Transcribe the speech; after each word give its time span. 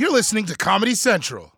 You're 0.00 0.10
listening 0.10 0.46
to 0.46 0.56
Comedy 0.56 0.94
Central. 0.94 1.52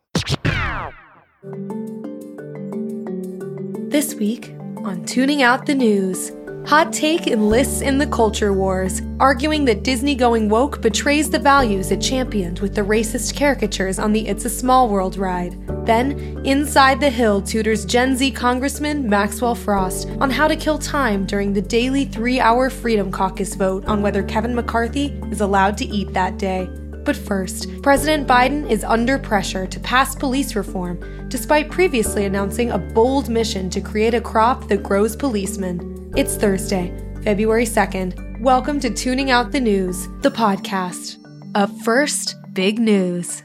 This 3.88 4.16
week 4.16 4.56
on 4.78 5.04
Tooning 5.04 5.42
Out 5.42 5.64
the 5.64 5.76
News, 5.76 6.32
Hot 6.66 6.92
Take 6.92 7.28
enlists 7.28 7.82
in 7.82 7.98
the 7.98 8.06
culture 8.08 8.52
wars, 8.52 9.00
arguing 9.20 9.64
that 9.66 9.84
Disney 9.84 10.16
going 10.16 10.48
woke 10.48 10.82
betrays 10.82 11.30
the 11.30 11.38
values 11.38 11.92
it 11.92 12.00
championed 12.00 12.58
with 12.58 12.74
the 12.74 12.80
racist 12.80 13.36
caricatures 13.36 14.00
on 14.00 14.12
the 14.12 14.26
It's 14.26 14.44
a 14.44 14.50
Small 14.50 14.88
World 14.88 15.18
ride. 15.18 15.56
Then, 15.86 16.44
Inside 16.44 16.98
the 16.98 17.10
Hill 17.10 17.42
tutors 17.42 17.84
Gen 17.84 18.16
Z 18.16 18.32
Congressman 18.32 19.08
Maxwell 19.08 19.54
Frost 19.54 20.08
on 20.20 20.30
how 20.30 20.48
to 20.48 20.56
kill 20.56 20.80
time 20.80 21.26
during 21.26 21.52
the 21.52 21.62
daily 21.62 22.06
three 22.06 22.40
hour 22.40 22.70
Freedom 22.70 23.12
Caucus 23.12 23.54
vote 23.54 23.84
on 23.84 24.02
whether 24.02 24.24
Kevin 24.24 24.52
McCarthy 24.52 25.16
is 25.30 25.42
allowed 25.42 25.78
to 25.78 25.84
eat 25.84 26.12
that 26.12 26.38
day. 26.38 26.68
But 27.04 27.16
first, 27.16 27.66
President 27.82 28.28
Biden 28.28 28.70
is 28.70 28.84
under 28.84 29.18
pressure 29.18 29.66
to 29.66 29.80
pass 29.80 30.14
police 30.14 30.54
reform, 30.54 31.28
despite 31.28 31.68
previously 31.68 32.26
announcing 32.26 32.70
a 32.70 32.78
bold 32.78 33.28
mission 33.28 33.68
to 33.70 33.80
create 33.80 34.14
a 34.14 34.20
crop 34.20 34.68
that 34.68 34.84
grows 34.84 35.16
policemen. 35.16 36.12
It's 36.16 36.36
Thursday, 36.36 36.96
February 37.24 37.64
2nd. 37.64 38.40
Welcome 38.40 38.78
to 38.78 38.88
Tooning 38.88 39.30
Out 39.30 39.50
the 39.50 39.58
News, 39.58 40.06
the 40.20 40.30
podcast. 40.30 41.18
Up 41.56 41.70
first, 41.80 42.36
big 42.54 42.78
news. 42.78 43.42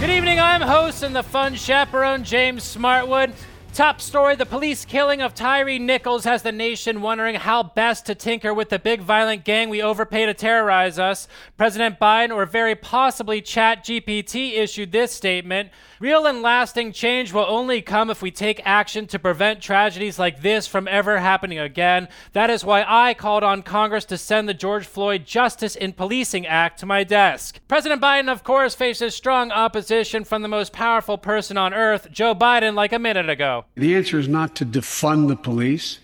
Good 0.00 0.10
evening, 0.10 0.38
I'm 0.38 0.60
host 0.60 1.02
and 1.02 1.16
the 1.16 1.22
fun 1.22 1.54
chaperone 1.54 2.24
James 2.24 2.76
Smartwood. 2.76 3.32
Top 3.78 4.00
story 4.00 4.34
The 4.34 4.44
police 4.44 4.84
killing 4.84 5.22
of 5.22 5.34
Tyre 5.36 5.78
Nichols 5.78 6.24
has 6.24 6.42
the 6.42 6.50
nation 6.50 7.00
wondering 7.00 7.36
how 7.36 7.62
best 7.62 8.06
to 8.06 8.14
tinker 8.16 8.52
with 8.52 8.70
the 8.70 8.78
big 8.80 9.00
violent 9.00 9.44
gang 9.44 9.68
we 9.68 9.80
overpay 9.80 10.26
to 10.26 10.34
terrorize 10.34 10.98
us. 10.98 11.28
President 11.56 12.00
Biden, 12.00 12.34
or 12.34 12.44
very 12.44 12.74
possibly 12.74 13.40
ChatGPT, 13.40 14.58
issued 14.58 14.90
this 14.90 15.12
statement 15.12 15.70
Real 16.00 16.26
and 16.26 16.42
lasting 16.42 16.92
change 16.92 17.32
will 17.32 17.46
only 17.48 17.82
come 17.82 18.08
if 18.08 18.22
we 18.22 18.30
take 18.30 18.60
action 18.64 19.08
to 19.08 19.18
prevent 19.18 19.60
tragedies 19.60 20.16
like 20.16 20.42
this 20.42 20.68
from 20.68 20.86
ever 20.86 21.18
happening 21.18 21.58
again. 21.58 22.06
That 22.34 22.50
is 22.50 22.64
why 22.64 22.84
I 22.86 23.14
called 23.14 23.42
on 23.42 23.62
Congress 23.62 24.04
to 24.06 24.18
send 24.18 24.48
the 24.48 24.54
George 24.54 24.86
Floyd 24.86 25.26
Justice 25.26 25.74
in 25.74 25.92
Policing 25.92 26.46
Act 26.46 26.78
to 26.80 26.86
my 26.86 27.02
desk. 27.02 27.58
President 27.66 28.00
Biden, 28.00 28.30
of 28.30 28.44
course, 28.44 28.76
faces 28.76 29.14
strong 29.14 29.50
opposition 29.50 30.22
from 30.22 30.42
the 30.42 30.48
most 30.48 30.72
powerful 30.72 31.18
person 31.18 31.56
on 31.56 31.74
earth, 31.74 32.08
Joe 32.12 32.32
Biden, 32.32 32.74
like 32.74 32.92
a 32.92 32.98
minute 33.00 33.28
ago. 33.28 33.64
The 33.74 33.94
answer 33.94 34.18
is 34.18 34.28
not 34.28 34.56
to 34.56 34.66
defund 34.66 35.28
the 35.28 35.36
police. 35.36 35.98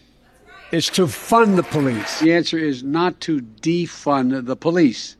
It's 0.70 0.88
to 0.90 1.06
fund 1.06 1.58
the 1.58 1.62
police. 1.62 2.20
The 2.20 2.32
answer 2.32 2.58
is 2.58 2.82
not 2.82 3.20
to 3.22 3.40
defund 3.40 4.46
the 4.46 4.56
police. 4.56 5.16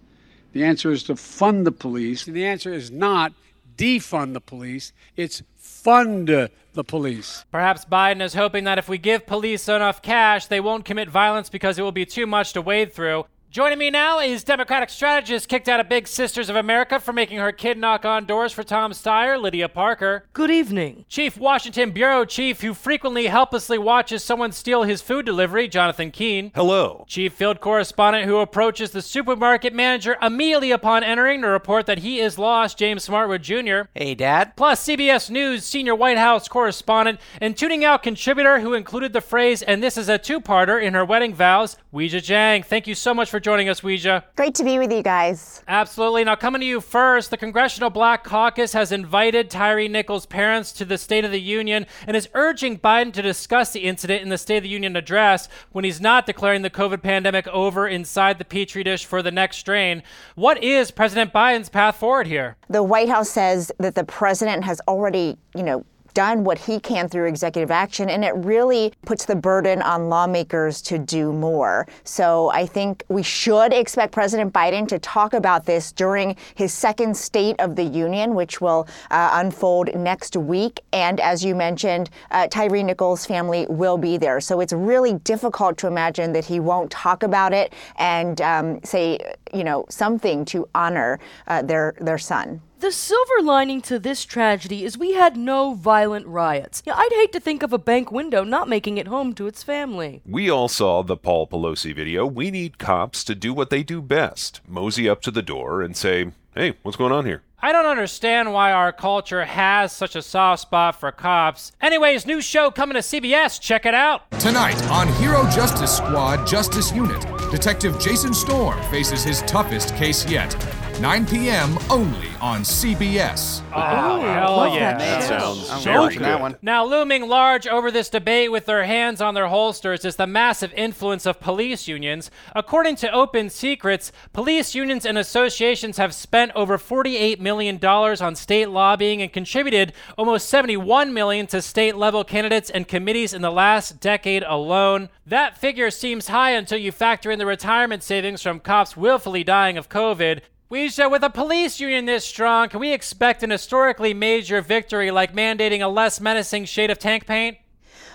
The 0.52 0.64
answer 0.64 0.90
is 0.92 1.02
to 1.04 1.16
fund 1.16 1.66
the 1.66 1.72
police. 1.72 2.24
The 2.24 2.44
answer 2.44 2.72
is 2.72 2.90
not 2.90 3.32
defund 3.76 4.32
the 4.32 4.40
police, 4.40 4.92
it's 5.16 5.42
fund 5.56 6.28
the 6.28 6.84
police. 6.84 7.44
Perhaps 7.50 7.84
Biden 7.84 8.22
is 8.22 8.34
hoping 8.34 8.64
that 8.64 8.78
if 8.78 8.88
we 8.88 8.98
give 8.98 9.26
police 9.26 9.68
enough 9.68 10.02
cash, 10.02 10.46
they 10.46 10.60
won't 10.60 10.84
commit 10.84 11.08
violence 11.08 11.48
because 11.48 11.78
it 11.78 11.82
will 11.82 11.92
be 11.92 12.06
too 12.06 12.26
much 12.26 12.52
to 12.52 12.62
wade 12.62 12.92
through. 12.92 13.26
Joining 13.54 13.78
me 13.78 13.88
now 13.88 14.18
is 14.18 14.42
Democratic 14.42 14.90
strategist 14.90 15.48
kicked 15.48 15.68
out 15.68 15.78
of 15.78 15.88
Big 15.88 16.08
Sisters 16.08 16.50
of 16.50 16.56
America 16.56 16.98
for 16.98 17.12
making 17.12 17.38
her 17.38 17.52
kid 17.52 17.78
knock 17.78 18.04
on 18.04 18.24
doors 18.24 18.52
for 18.52 18.64
Tom 18.64 18.90
Steyer, 18.90 19.40
Lydia 19.40 19.68
Parker. 19.68 20.26
Good 20.32 20.50
evening. 20.50 21.04
Chief 21.08 21.36
Washington 21.36 21.92
Bureau 21.92 22.24
Chief 22.24 22.62
who 22.62 22.74
frequently 22.74 23.28
helplessly 23.28 23.78
watches 23.78 24.24
someone 24.24 24.50
steal 24.50 24.82
his 24.82 25.00
food 25.02 25.24
delivery, 25.24 25.68
Jonathan 25.68 26.10
Keene. 26.10 26.50
Hello. 26.56 27.04
Chief 27.06 27.32
Field 27.32 27.60
Correspondent 27.60 28.24
who 28.24 28.38
approaches 28.38 28.90
the 28.90 29.00
supermarket 29.00 29.72
manager 29.72 30.16
immediately 30.20 30.72
upon 30.72 31.04
entering 31.04 31.42
to 31.42 31.46
report 31.46 31.86
that 31.86 31.98
he 31.98 32.18
is 32.18 32.40
lost, 32.40 32.76
James 32.76 33.06
Smartwood 33.06 33.42
Jr. 33.42 33.88
Hey, 33.94 34.16
Dad. 34.16 34.56
Plus 34.56 34.84
CBS 34.84 35.30
News 35.30 35.62
senior 35.62 35.94
White 35.94 36.18
House 36.18 36.48
correspondent 36.48 37.20
and 37.40 37.56
tuning 37.56 37.84
out 37.84 38.02
contributor 38.02 38.58
who 38.58 38.74
included 38.74 39.12
the 39.12 39.20
phrase, 39.20 39.62
and 39.62 39.80
this 39.80 39.96
is 39.96 40.08
a 40.08 40.18
two-parter 40.18 40.82
in 40.82 40.94
her 40.94 41.04
wedding 41.04 41.32
vows, 41.32 41.76
Weijia 41.92 42.20
Jiang. 42.20 42.64
Thank 42.64 42.88
you 42.88 42.96
so 42.96 43.14
much 43.14 43.30
for 43.30 43.43
joining 43.44 43.68
us, 43.68 43.82
Weijia. 43.82 44.24
Great 44.36 44.54
to 44.54 44.64
be 44.64 44.78
with 44.78 44.90
you 44.90 45.02
guys. 45.02 45.62
Absolutely. 45.68 46.24
Now, 46.24 46.34
coming 46.34 46.62
to 46.62 46.66
you 46.66 46.80
first, 46.80 47.30
the 47.30 47.36
Congressional 47.36 47.90
Black 47.90 48.24
Caucus 48.24 48.72
has 48.72 48.90
invited 48.90 49.50
Tyre 49.50 49.86
Nichols' 49.86 50.24
parents 50.24 50.72
to 50.72 50.86
the 50.86 50.96
State 50.96 51.26
of 51.26 51.30
the 51.30 51.40
Union 51.40 51.84
and 52.06 52.16
is 52.16 52.28
urging 52.32 52.78
Biden 52.78 53.12
to 53.12 53.20
discuss 53.20 53.72
the 53.72 53.80
incident 53.80 54.22
in 54.22 54.30
the 54.30 54.38
State 54.38 54.56
of 54.56 54.62
the 54.62 54.70
Union 54.70 54.96
address 54.96 55.48
when 55.72 55.84
he's 55.84 56.00
not 56.00 56.24
declaring 56.24 56.62
the 56.62 56.70
COVID 56.70 57.02
pandemic 57.02 57.46
over 57.48 57.86
inside 57.86 58.38
the 58.38 58.46
Petri 58.46 58.82
dish 58.82 59.04
for 59.04 59.20
the 59.20 59.30
next 59.30 59.58
strain. 59.58 60.02
What 60.36 60.64
is 60.64 60.90
President 60.90 61.30
Biden's 61.30 61.68
path 61.68 61.96
forward 61.96 62.26
here? 62.26 62.56
The 62.70 62.82
White 62.82 63.10
House 63.10 63.28
says 63.28 63.70
that 63.78 63.94
the 63.94 64.04
president 64.04 64.64
has 64.64 64.80
already, 64.88 65.36
you 65.54 65.62
know, 65.62 65.84
done 66.14 66.44
what 66.44 66.58
he 66.58 66.80
can 66.80 67.08
through 67.08 67.26
executive 67.26 67.70
action, 67.70 68.08
and 68.08 68.24
it 68.24 68.34
really 68.36 68.92
puts 69.04 69.24
the 69.24 69.36
burden 69.36 69.82
on 69.82 70.08
lawmakers 70.08 70.80
to 70.82 70.98
do 70.98 71.32
more. 71.32 71.86
So 72.04 72.50
I 72.50 72.66
think 72.66 73.02
we 73.08 73.22
should 73.22 73.72
expect 73.72 74.12
President 74.12 74.52
Biden 74.52 74.88
to 74.88 74.98
talk 74.98 75.34
about 75.34 75.66
this 75.66 75.92
during 75.92 76.36
his 76.54 76.72
second 76.72 77.16
State 77.16 77.56
of 77.58 77.76
the 77.76 77.84
Union, 77.84 78.34
which 78.34 78.60
will 78.60 78.88
uh, 79.10 79.30
unfold 79.34 79.94
next 79.94 80.36
week. 80.36 80.80
And 80.92 81.20
as 81.20 81.44
you 81.44 81.54
mentioned, 81.54 82.10
uh, 82.30 82.46
Tyre 82.48 82.82
Nichols' 82.82 83.26
family 83.26 83.66
will 83.68 83.98
be 83.98 84.16
there. 84.16 84.40
So 84.40 84.60
it's 84.60 84.72
really 84.72 85.14
difficult 85.24 85.76
to 85.78 85.86
imagine 85.86 86.32
that 86.32 86.44
he 86.44 86.60
won't 86.60 86.90
talk 86.90 87.22
about 87.22 87.52
it 87.52 87.72
and 87.96 88.40
um, 88.40 88.80
say, 88.84 89.18
you 89.52 89.64
know, 89.64 89.84
something 89.88 90.44
to 90.46 90.68
honor 90.74 91.18
uh, 91.46 91.62
their 91.62 91.94
their 92.00 92.18
son. 92.18 92.60
The 92.80 92.92
silver 92.92 93.40
lining 93.42 93.80
to 93.82 93.98
this 93.98 94.24
tragedy 94.24 94.84
is 94.84 94.98
we 94.98 95.14
had 95.14 95.36
no 95.36 95.74
violent 95.74 96.26
riots. 96.26 96.82
Yeah, 96.84 96.94
I'd 96.96 97.12
hate 97.12 97.32
to 97.32 97.40
think 97.40 97.62
of 97.62 97.72
a 97.72 97.78
bank 97.78 98.10
window 98.12 98.44
not 98.44 98.68
making 98.68 98.98
it 98.98 99.06
home 99.06 99.32
to 99.34 99.46
its 99.46 99.62
family. 99.62 100.20
We 100.26 100.50
all 100.50 100.68
saw 100.68 101.02
the 101.02 101.16
Paul 101.16 101.46
Pelosi 101.46 101.94
video. 101.94 102.26
We 102.26 102.50
need 102.50 102.78
cops 102.78 103.24
to 103.24 103.34
do 103.34 103.54
what 103.54 103.70
they 103.70 103.82
do 103.84 104.02
best 104.02 104.60
mosey 104.68 105.08
up 105.08 105.22
to 105.22 105.30
the 105.30 105.40
door 105.40 105.80
and 105.80 105.96
say, 105.96 106.32
hey, 106.54 106.74
what's 106.82 106.98
going 106.98 107.12
on 107.12 107.24
here? 107.24 107.42
I 107.62 107.72
don't 107.72 107.86
understand 107.86 108.52
why 108.52 108.72
our 108.72 108.92
culture 108.92 109.46
has 109.46 109.90
such 109.90 110.14
a 110.14 110.20
soft 110.20 110.60
spot 110.60 111.00
for 111.00 111.10
cops. 111.10 111.72
Anyways, 111.80 112.26
new 112.26 112.42
show 112.42 112.70
coming 112.70 112.94
to 112.94 113.00
CBS. 113.00 113.58
Check 113.58 113.86
it 113.86 113.94
out. 113.94 114.30
Tonight 114.38 114.82
on 114.90 115.08
Hero 115.14 115.48
Justice 115.48 115.96
Squad 115.96 116.46
Justice 116.46 116.92
Unit, 116.92 117.22
Detective 117.50 117.98
Jason 117.98 118.34
Storm 118.34 118.78
faces 118.90 119.24
his 119.24 119.40
toughest 119.42 119.94
case 119.96 120.28
yet. 120.28 120.52
9 121.00 121.26
p.m. 121.26 121.76
only 121.90 122.28
on 122.40 122.62
CBS. 122.62 123.62
Oh, 123.74 124.20
hell 124.20 124.74
yeah. 124.74 124.96
That 124.96 125.24
sounds 125.24 125.68
I'm 125.68 125.82
very 125.82 125.98
watching 125.98 126.18
good. 126.18 126.26
that 126.26 126.40
one. 126.40 126.56
Now, 126.62 126.84
looming 126.84 127.28
large 127.28 127.66
over 127.66 127.90
this 127.90 128.08
debate 128.08 128.52
with 128.52 128.66
their 128.66 128.84
hands 128.84 129.20
on 129.20 129.34
their 129.34 129.48
holsters 129.48 130.04
is 130.04 130.16
the 130.16 130.26
massive 130.26 130.72
influence 130.74 131.26
of 131.26 131.40
police 131.40 131.88
unions. 131.88 132.30
According 132.54 132.96
to 132.96 133.10
Open 133.12 133.50
Secrets, 133.50 134.12
police 134.32 134.74
unions 134.74 135.04
and 135.04 135.18
associations 135.18 135.96
have 135.96 136.14
spent 136.14 136.52
over 136.54 136.78
$48 136.78 137.40
million 137.40 137.84
on 137.84 138.34
state 138.36 138.68
lobbying 138.68 139.20
and 139.20 139.32
contributed 139.32 139.92
almost 140.16 140.48
71 140.48 141.12
million 141.12 141.46
to 141.48 141.60
state 141.60 141.96
level 141.96 142.22
candidates 142.24 142.70
and 142.70 142.86
committees 142.86 143.34
in 143.34 143.42
the 143.42 143.50
last 143.50 144.00
decade 144.00 144.44
alone. 144.44 145.08
That 145.26 145.58
figure 145.58 145.90
seems 145.90 146.28
high 146.28 146.52
until 146.52 146.78
you 146.78 146.92
factor 146.92 147.30
in 147.30 147.38
the 147.38 147.46
retirement 147.46 148.02
savings 148.02 148.42
from 148.42 148.60
cops 148.60 148.96
willfully 148.96 149.42
dying 149.42 149.76
of 149.76 149.88
COVID. 149.88 150.40
Weijia, 150.74 151.08
with 151.08 151.22
a 151.22 151.30
police 151.30 151.78
union 151.78 152.04
this 152.04 152.24
strong, 152.24 152.68
can 152.68 152.80
we 152.80 152.92
expect 152.92 153.44
an 153.44 153.50
historically 153.50 154.12
major 154.12 154.60
victory 154.60 155.12
like 155.12 155.32
mandating 155.32 155.84
a 155.84 155.86
less 155.86 156.20
menacing 156.20 156.64
shade 156.64 156.90
of 156.90 156.98
tank 156.98 157.28
paint? 157.28 157.58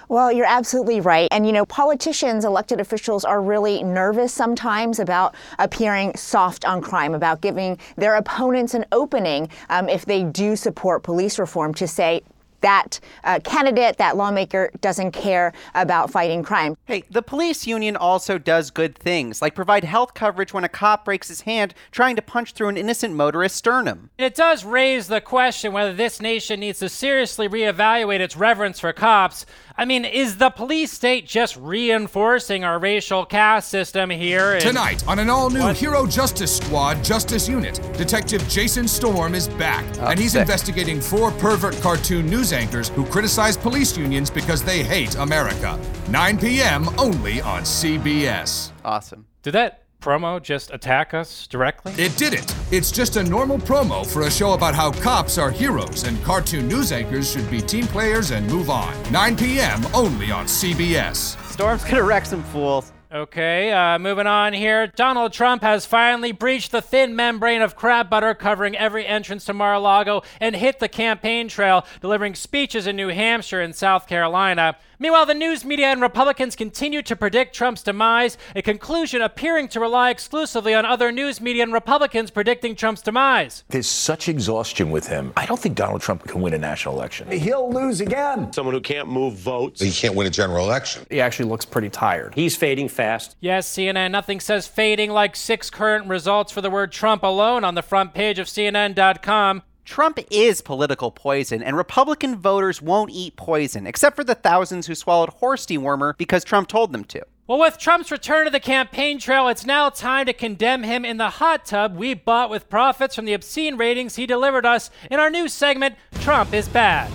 Well, 0.09 0.29
you're 0.29 0.45
absolutely 0.45 0.99
right. 0.99 1.29
And, 1.31 1.45
you 1.45 1.53
know, 1.53 1.65
politicians, 1.65 2.43
elected 2.43 2.81
officials 2.81 3.23
are 3.23 3.41
really 3.41 3.81
nervous 3.81 4.33
sometimes 4.33 4.99
about 4.99 5.35
appearing 5.57 6.17
soft 6.17 6.65
on 6.65 6.81
crime, 6.81 7.13
about 7.13 7.39
giving 7.39 7.77
their 7.95 8.15
opponents 8.15 8.73
an 8.73 8.83
opening 8.91 9.47
um, 9.69 9.87
if 9.87 10.05
they 10.05 10.25
do 10.25 10.57
support 10.57 11.01
police 11.01 11.39
reform 11.39 11.73
to 11.75 11.87
say, 11.87 12.23
that 12.61 12.99
uh, 13.23 13.39
candidate, 13.43 13.97
that 13.97 14.17
lawmaker 14.17 14.71
doesn't 14.81 15.11
care 15.11 15.53
about 15.75 16.11
fighting 16.11 16.43
crime. 16.43 16.75
Hey, 16.85 17.03
the 17.09 17.21
police 17.21 17.67
union 17.67 17.95
also 17.95 18.37
does 18.37 18.71
good 18.71 18.97
things, 18.97 19.41
like 19.41 19.55
provide 19.55 19.83
health 19.83 20.13
coverage 20.13 20.53
when 20.53 20.63
a 20.63 20.69
cop 20.69 21.05
breaks 21.05 21.27
his 21.27 21.41
hand 21.41 21.73
trying 21.91 22.15
to 22.15 22.21
punch 22.21 22.53
through 22.53 22.69
an 22.69 22.77
innocent 22.77 23.13
motorist's 23.13 23.57
sternum. 23.57 24.09
It 24.17 24.35
does 24.35 24.63
raise 24.65 25.07
the 25.07 25.21
question 25.21 25.73
whether 25.73 25.93
this 25.93 26.21
nation 26.21 26.59
needs 26.59 26.79
to 26.79 26.89
seriously 26.89 27.47
reevaluate 27.47 28.19
its 28.19 28.35
reverence 28.35 28.79
for 28.79 28.93
cops. 28.93 29.45
I 29.79 29.85
mean, 29.85 30.03
is 30.03 30.35
the 30.35 30.49
police 30.49 30.91
state 30.91 31.25
just 31.25 31.55
reinforcing 31.55 32.65
our 32.65 32.77
racial 32.79 33.23
caste 33.25 33.69
system 33.69 34.09
here? 34.09 34.55
in- 34.55 34.61
Tonight, 34.61 35.07
on 35.07 35.19
an 35.19 35.29
all 35.29 35.49
new 35.49 35.65
Hero 35.69 36.05
Justice 36.05 36.57
Squad 36.57 37.01
Justice 37.01 37.47
Unit, 37.47 37.75
Detective 37.97 38.45
Jason 38.49 38.89
Storm 38.89 39.33
is 39.33 39.47
back, 39.47 39.85
and 39.99 40.19
he's 40.19 40.33
sick. 40.33 40.41
investigating 40.41 40.99
four 40.99 41.31
pervert 41.31 41.79
cartoon 41.79 42.25
news 42.25 42.51
anchors 42.51 42.89
who 42.89 43.05
criticize 43.05 43.55
police 43.55 43.95
unions 43.97 44.29
because 44.29 44.61
they 44.61 44.83
hate 44.83 45.15
America. 45.15 45.79
9 46.09 46.37
p.m. 46.39 46.89
only 46.99 47.39
on 47.39 47.61
CBS. 47.61 48.71
Awesome. 48.83 49.27
Did 49.43 49.53
that 49.53 49.83
promo 49.99 50.41
just 50.41 50.71
attack 50.71 51.13
us 51.13 51.47
directly? 51.47 51.91
It 51.97 52.15
didn't. 52.17 52.55
It's 52.71 52.91
just 52.91 53.17
a 53.17 53.23
normal 53.23 53.57
promo 53.57 54.05
for 54.05 54.23
a 54.23 54.31
show 54.31 54.53
about 54.53 54.75
how 54.75 54.91
cops 54.91 55.37
are 55.37 55.51
heroes 55.51 56.03
and 56.03 56.21
cartoon 56.23 56.67
news 56.67 56.91
anchors 56.91 57.31
should 57.31 57.49
be 57.49 57.61
team 57.61 57.85
players 57.87 58.31
and 58.31 58.47
move 58.47 58.69
on. 58.69 58.93
9 59.11 59.37
p.m. 59.37 59.85
only 59.93 60.31
on 60.31 60.45
CBS. 60.45 61.41
Storm's 61.51 61.83
gonna 61.83 62.03
wreck 62.03 62.25
some 62.25 62.43
fools. 62.43 62.91
Okay, 63.11 63.71
uh, 63.71 63.97
moving 63.97 64.27
on 64.27 64.53
here. 64.53 64.85
Donald 64.85 65.33
Trump 65.33 65.63
has 65.63 65.83
finally 65.83 66.31
breached 66.31 66.71
the 66.71 66.79
thin 66.79 67.15
membrane 67.15 67.63
of 67.63 67.75
crab 67.75 68.07
butter 68.07 68.35
covering 68.35 68.77
every 68.77 69.03
entrance 69.03 69.45
to 69.45 69.53
Mar 69.53 69.73
a 69.73 69.79
Lago 69.79 70.21
and 70.39 70.55
hit 70.55 70.77
the 70.77 70.87
campaign 70.87 71.47
trail, 71.47 71.87
delivering 72.01 72.35
speeches 72.35 72.85
in 72.85 72.95
New 72.95 73.07
Hampshire 73.07 73.61
and 73.61 73.75
South 73.75 74.05
Carolina. 74.05 74.77
Meanwhile, 75.01 75.27
the 75.27 75.33
news 75.33 75.63
media 75.63 75.87
and 75.87 76.01
Republicans 76.01 76.57
continue 76.57 77.01
to 77.03 77.15
predict 77.15 77.55
Trump's 77.55 77.81
demise, 77.83 78.37
a 78.53 78.61
conclusion 78.61 79.21
appearing 79.21 79.69
to 79.69 79.79
rely 79.79 80.09
exclusively 80.09 80.73
on 80.73 80.85
other 80.85 81.09
news 81.09 81.39
media 81.39 81.63
and 81.63 81.71
Republicans 81.71 82.29
predicting 82.31 82.75
Trump's 82.75 83.01
demise. 83.01 83.63
There's 83.69 83.87
such 83.87 84.27
exhaustion 84.27 84.91
with 84.91 85.07
him. 85.07 85.31
I 85.37 85.45
don't 85.45 85.57
think 85.57 85.75
Donald 85.75 86.01
Trump 86.01 86.25
can 86.27 86.41
win 86.41 86.53
a 86.53 86.57
national 86.57 86.95
election. 86.95 87.31
He'll 87.31 87.71
lose 87.71 88.01
again. 88.01 88.51
Someone 88.51 88.75
who 88.75 88.81
can't 88.81 89.07
move 89.07 89.35
votes. 89.35 89.79
He 89.79 89.89
can't 89.89 90.15
win 90.15 90.27
a 90.27 90.29
general 90.29 90.65
election. 90.65 91.05
He 91.09 91.21
actually 91.21 91.47
looks 91.47 91.63
pretty 91.63 91.89
tired. 91.89 92.35
He's 92.35 92.57
fading 92.57 92.89
fast. 92.89 93.37
Yes, 93.39 93.69
CNN, 93.69 94.11
nothing 94.11 94.41
says 94.41 94.67
fading 94.67 95.11
like 95.11 95.37
six 95.37 95.69
current 95.69 96.07
results 96.07 96.51
for 96.51 96.59
the 96.59 96.69
word 96.69 96.91
Trump 96.91 97.23
alone 97.23 97.63
on 97.63 97.75
the 97.75 97.81
front 97.81 98.13
page 98.13 98.37
of 98.37 98.47
CNN.com. 98.47 99.63
Trump 99.89 100.19
is 100.29 100.61
political 100.61 101.09
poison, 101.09 101.63
and 101.63 101.75
Republican 101.75 102.35
voters 102.35 102.79
won't 102.79 103.09
eat 103.09 103.35
poison, 103.35 103.87
except 103.87 104.15
for 104.15 104.23
the 104.23 104.35
thousands 104.35 104.85
who 104.85 104.93
swallowed 104.93 105.29
horse 105.29 105.65
dewormer 105.65 106.15
because 106.15 106.43
Trump 106.43 106.67
told 106.67 106.91
them 106.93 107.03
to. 107.05 107.25
Well, 107.47 107.57
with 107.57 107.79
Trump's 107.79 108.11
return 108.11 108.45
to 108.45 108.51
the 108.51 108.59
campaign 108.59 109.17
trail, 109.17 109.47
it's 109.47 109.65
now 109.65 109.89
time 109.89 110.27
to 110.27 110.33
condemn 110.33 110.83
him 110.83 111.03
in 111.03 111.17
the 111.17 111.31
hot 111.31 111.65
tub 111.65 111.97
we 111.97 112.13
bought 112.13 112.51
with 112.51 112.69
profits 112.69 113.15
from 113.15 113.25
the 113.25 113.33
obscene 113.33 113.77
ratings 113.77 114.15
he 114.15 114.27
delivered 114.27 114.63
us 114.63 114.91
in 115.09 115.19
our 115.19 115.31
new 115.31 115.47
segment, 115.47 115.95
Trump 116.19 116.53
is 116.53 116.69
Bad. 116.69 117.11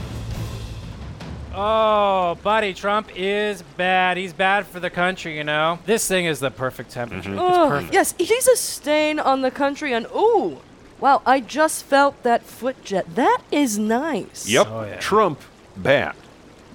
Oh, 1.55 2.37
buddy, 2.43 2.75
Trump 2.75 3.09
is 3.15 3.63
bad. 3.77 4.17
He's 4.17 4.33
bad 4.33 4.67
for 4.67 4.81
the 4.81 4.91
country, 4.91 5.37
you 5.37 5.45
know? 5.45 5.79
This 5.87 6.09
thing 6.09 6.25
is 6.25 6.41
the 6.41 6.51
perfect 6.51 6.91
temperature. 6.91 7.31
Mm-hmm. 7.31 7.39
It's 7.39 7.57
Oh, 7.57 7.69
perfect. 7.69 7.95
yes, 7.95 8.15
he's 8.19 8.49
a 8.49 8.57
stain 8.57 9.21
on 9.21 9.43
the 9.43 9.53
country, 9.53 9.93
and 9.93 10.07
ooh, 10.07 10.59
wow, 11.01 11.23
I 11.25 11.41
just 11.41 11.85
felt 11.85 12.23
that 12.23 12.43
foot 12.43 12.83
jet. 12.85 13.15
That 13.15 13.39
is 13.51 13.79
nice. 13.79 14.47
Oh, 14.49 14.85
yep, 14.85 15.01
Trump 15.01 15.41
bat. 15.77 16.17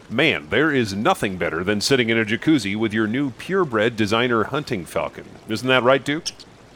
Man, 0.09 0.47
there 0.49 0.71
is 0.73 0.93
nothing 0.95 1.37
better 1.37 1.63
than 1.63 1.81
sitting 1.81 2.09
in 2.09 2.17
a 2.17 2.25
jacuzzi 2.25 2.75
with 2.75 2.93
your 2.93 3.05
new 3.05 3.29
purebred 3.31 3.95
designer 3.95 4.45
hunting 4.45 4.83
falcon. 4.83 5.25
Isn't 5.47 5.67
that 5.67 5.83
right, 5.83 6.03
Duke? 6.03 6.25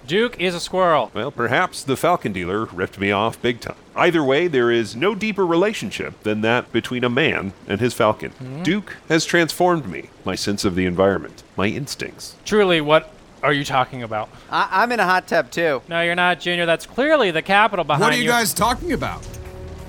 Duke 0.06 0.40
is 0.40 0.54
a 0.54 0.60
squirrel. 0.60 1.12
Well, 1.13 1.31
perhaps 1.31 1.81
the 1.81 1.95
falcon 1.95 2.34
dealer 2.34 2.66
ripped 2.66 3.00
me 3.00 3.12
off 3.12 3.42
big 3.42 3.62
time. 3.62 3.78
Either 3.95 4.24
way, 4.24 4.48
there 4.48 4.69
is 4.69 4.95
no 4.95 5.16
deeper 5.16 5.45
relationship 5.45 6.22
than 6.24 6.42
that 6.42 6.72
between 6.74 7.04
a 7.04 7.10
man 7.10 7.54
and 7.68 7.80
his 7.80 7.94
falcon. 7.94 8.31
Hmm. 8.31 8.63
Duke 8.63 8.98
has 9.07 9.24
transformed 9.25 9.88
me, 9.88 10.10
my 10.25 10.36
sense 10.36 10.66
of 10.66 10.75
the 10.75 10.86
environment, 10.86 11.44
my 11.56 11.68
instincts. 11.68 12.36
Truly, 12.44 12.81
what 12.81 13.10
are 13.44 13.54
you 13.54 13.63
talking 13.66 14.01
about? 14.04 14.30
I- 14.50 14.69
I'm 14.72 14.92
in 14.92 15.00
a 15.00 15.06
hot 15.06 15.28
tub 15.28 15.51
too. 15.51 15.81
No, 15.88 16.01
you're 16.01 16.16
not, 16.16 16.40
Junior. 16.40 16.66
That's 16.66 16.86
clearly 16.86 17.30
the 17.31 17.42
capital 17.42 17.84
behind 17.86 18.01
What 18.04 18.13
are 18.13 18.18
you 18.18 18.28
guys 18.30 18.54
talking 18.54 18.94
about? 18.94 19.22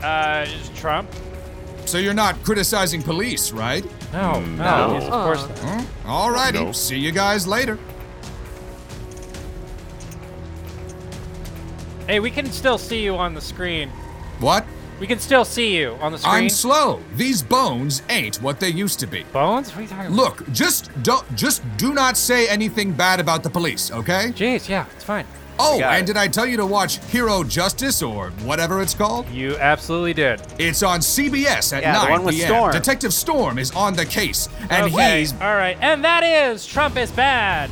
Uh, 0.03 0.45
is 0.49 0.69
Trump? 0.79 1.09
So 1.87 1.99
you're 1.99 2.15
not 2.15 2.43
criticizing 2.45 3.03
police, 3.03 3.53
right? 3.53 3.85
No, 4.13 4.41
no, 4.41 4.95
yes, 4.95 5.05
of 5.05 5.11
course 5.11 5.49
not. 5.49 5.59
Huh? 5.59 5.85
All 6.07 6.31
righty. 6.31 6.63
No. 6.65 6.73
See 6.73 6.99
you 6.99 7.13
guys 7.13 7.47
later. 7.47 7.79
Hey, 12.07 12.21
we 12.21 12.31
can 12.31 12.51
still 12.51 12.77
see 12.79 13.03
you 13.03 13.17
on 13.17 13.35
the 13.35 13.41
screen. 13.41 13.89
What? 14.41 14.67
We 15.01 15.07
can 15.07 15.19
still 15.19 15.45
see 15.45 15.77
you 15.77 15.99
on 16.01 16.13
the 16.13 16.19
screen. 16.19 16.35
I'm 16.35 16.49
slow. 16.49 17.03
These 17.17 17.43
bones 17.43 18.03
ain't 18.09 18.37
what 18.37 18.61
they 18.61 18.69
used 18.69 19.01
to 19.01 19.07
be. 19.07 19.25
Bones? 19.33 19.69
What 19.71 19.79
are 19.79 19.83
you 19.83 19.89
talking 19.89 20.07
about? 20.07 20.17
Look, 20.17 20.53
just 20.53 20.91
don't 21.03 21.35
just 21.35 21.63
do 21.77 21.95
not 21.95 22.17
say 22.17 22.49
anything 22.49 22.93
bad 22.93 23.21
about 23.21 23.43
the 23.43 23.51
police, 23.51 23.91
okay? 23.91 24.33
Jeez, 24.35 24.69
yeah, 24.69 24.87
it's 24.95 25.05
fine. 25.05 25.27
Oh, 25.59 25.81
and 25.81 26.03
it. 26.03 26.07
did 26.07 26.17
I 26.17 26.27
tell 26.29 26.47
you 26.47 26.57
to 26.57 26.67
watch 26.67 27.05
Hero 27.07 27.45
Justice 27.45 28.03
or 28.03 28.31
whatever 28.43 28.83
it's 28.83 28.95
called? 28.95 29.29
You 29.29 29.57
absolutely 29.59 30.15
did. 30.15 30.43
It's 30.59 30.83
on 30.83 31.01
CBS 31.01 31.73
at 31.73 31.83
Yeah, 31.83 31.93
9 31.93 32.05
the 32.07 32.11
one 32.11 32.25
with 32.25 32.35
p.m. 32.35 32.49
Storm. 32.49 32.73
Detective 32.73 33.15
Storm 33.15 33.59
is 33.59 33.71
on 33.73 33.95
the 33.95 34.05
case, 34.07 34.49
and 34.71 34.93
okay, 34.93 35.21
he's 35.21 35.33
all 35.35 35.55
right, 35.55 35.77
and 35.81 36.05
that 36.05 36.23
is 36.25 36.67
Trump 36.67 36.97
is 36.97 37.11
bad. 37.13 37.71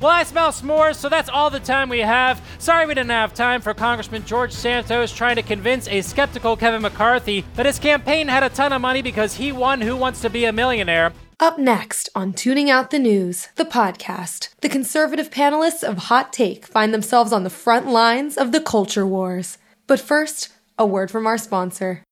Well, 0.00 0.10
I 0.10 0.22
smell 0.22 0.50
s'mores, 0.50 0.94
so 0.94 1.10
that's 1.10 1.28
all 1.28 1.50
the 1.50 1.60
time 1.60 1.90
we 1.90 1.98
have. 1.98 2.40
Sorry 2.58 2.86
we 2.86 2.94
didn't 2.94 3.10
have 3.10 3.34
time 3.34 3.60
for 3.60 3.74
Congressman 3.74 4.24
George 4.24 4.50
Santos 4.50 5.12
trying 5.12 5.36
to 5.36 5.42
convince 5.42 5.86
a 5.88 6.00
skeptical 6.00 6.56
Kevin 6.56 6.80
McCarthy 6.80 7.44
that 7.56 7.66
his 7.66 7.78
campaign 7.78 8.26
had 8.26 8.42
a 8.42 8.48
ton 8.48 8.72
of 8.72 8.80
money 8.80 9.02
because 9.02 9.34
he 9.34 9.52
won 9.52 9.82
Who 9.82 9.94
Wants 9.94 10.22
to 10.22 10.30
Be 10.30 10.46
a 10.46 10.52
Millionaire. 10.52 11.12
Up 11.38 11.58
next 11.58 12.08
on 12.14 12.32
Tooning 12.32 12.70
Out 12.70 12.90
the 12.90 12.98
News, 12.98 13.48
the 13.56 13.64
podcast, 13.66 14.54
the 14.62 14.70
conservative 14.70 15.30
panelists 15.30 15.84
of 15.84 15.98
Hot 16.04 16.32
Take 16.32 16.64
find 16.64 16.94
themselves 16.94 17.30
on 17.30 17.44
the 17.44 17.50
front 17.50 17.86
lines 17.86 18.38
of 18.38 18.52
the 18.52 18.60
culture 18.60 19.06
wars. 19.06 19.58
But 19.86 20.00
first, 20.00 20.48
a 20.78 20.86
word 20.86 21.10
from 21.10 21.26
our 21.26 21.36
sponsor. 21.36 22.04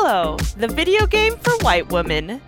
Zillow, 0.00 0.54
the 0.54 0.68
video 0.68 1.06
game 1.06 1.36
for 1.36 1.52
white 1.58 1.92
women. 1.92 2.40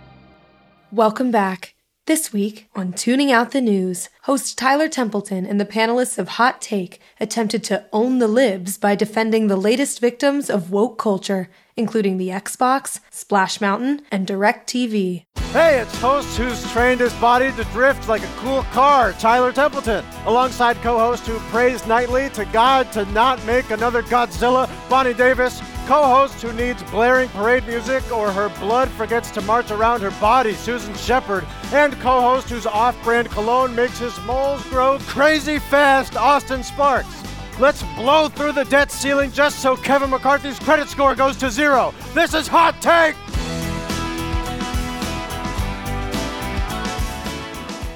Welcome 0.91 1.29
back. 1.29 1.75
This 2.07 2.33
week 2.33 2.67
on 2.75 2.93
Tooning 2.93 3.29
Out 3.29 3.51
the 3.51 3.61
News, 3.61 4.09
host 4.23 4.57
Tyler 4.57 4.89
Templeton 4.89 5.45
and 5.45 5.61
the 5.61 5.65
panelists 5.65 6.17
of 6.17 6.29
Hot 6.29 6.61
Take 6.61 6.99
attempted 7.19 7.63
to 7.65 7.85
own 7.93 8.17
the 8.17 8.27
libs 8.27 8.79
by 8.79 8.95
defending 8.95 9.47
the 9.47 9.55
latest 9.55 9.99
victims 9.99 10.49
of 10.49 10.71
woke 10.71 10.97
culture, 10.97 11.47
including 11.77 12.17
the 12.17 12.29
Xbox, 12.29 12.99
Splash 13.11 13.61
Mountain, 13.61 14.01
and 14.11 14.25
DirecTV. 14.25 15.25
Hey, 15.51 15.79
it's 15.79 15.95
host 15.99 16.35
who's 16.35 16.71
trained 16.71 17.01
his 17.01 17.13
body 17.15 17.51
to 17.51 17.63
drift 17.65 18.09
like 18.09 18.23
a 18.23 18.33
cool 18.37 18.63
car, 18.71 19.13
Tyler 19.13 19.51
Templeton, 19.51 20.03
alongside 20.25 20.77
co-host 20.77 21.27
who 21.27 21.37
prays 21.51 21.85
nightly 21.85 22.29
to 22.31 22.45
God 22.45 22.91
to 22.93 23.05
not 23.11 23.45
make 23.45 23.69
another 23.69 24.01
Godzilla, 24.01 24.67
Bonnie 24.89 25.13
Davis, 25.13 25.61
co-host 25.87 26.41
who 26.41 26.53
needs 26.53 26.81
blaring 26.83 27.29
parade 27.29 27.65
music 27.65 28.09
or 28.11 28.31
her 28.31 28.49
blood 28.59 28.89
forgets 28.89 29.31
to 29.31 29.41
march 29.41 29.71
around 29.71 30.01
her 30.01 30.11
body, 30.19 30.53
Susan 30.53 30.93
Shepard, 30.95 31.45
and 31.71 31.93
co-host 31.99 32.49
whose 32.49 32.65
off-brand 32.65 33.29
cologne 33.29 33.75
makes 33.75 33.99
his 33.99 34.19
moles 34.21 34.63
grow 34.69 34.97
crazy 35.01 35.59
fast, 35.59 36.15
Austin 36.15 36.63
Sparks. 36.63 37.23
Let's 37.59 37.83
blow 37.95 38.29
through 38.29 38.53
the 38.53 38.65
debt 38.65 38.91
ceiling 38.91 39.31
just 39.31 39.59
so 39.59 39.75
Kevin 39.75 40.09
McCarthy's 40.09 40.59
credit 40.59 40.87
score 40.89 41.15
goes 41.15 41.37
to 41.37 41.51
zero. 41.51 41.93
This 42.13 42.33
is 42.33 42.47
Hot 42.47 42.81
Take! 42.81 43.15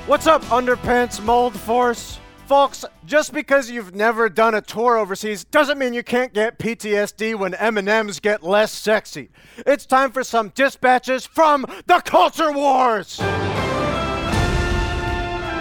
What's 0.07 0.27
up, 0.27 0.41
underpants 0.45 1.21
mold 1.21 1.53
force? 1.59 2.19
Folks, 2.47 2.85
just 3.05 3.33
because 3.33 3.69
you've 3.69 3.93
never 3.93 4.29
done 4.29 4.55
a 4.55 4.61
tour 4.61 4.95
overseas 4.95 5.43
doesn't 5.43 5.77
mean 5.77 5.93
you 5.93 6.01
can't 6.01 6.33
get 6.33 6.57
PTSD 6.57 7.37
when 7.37 7.53
M&Ms 7.53 8.21
get 8.21 8.41
less 8.41 8.71
sexy. 8.71 9.31
It's 9.65 9.85
time 9.85 10.13
for 10.13 10.23
some 10.23 10.53
dispatches 10.55 11.25
from 11.25 11.65
the 11.87 11.99
Culture 12.05 12.53
Wars. 12.53 13.17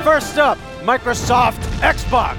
First 0.05 0.38
up, 0.38 0.59
Microsoft 0.83 1.61
Xbox. 1.81 2.38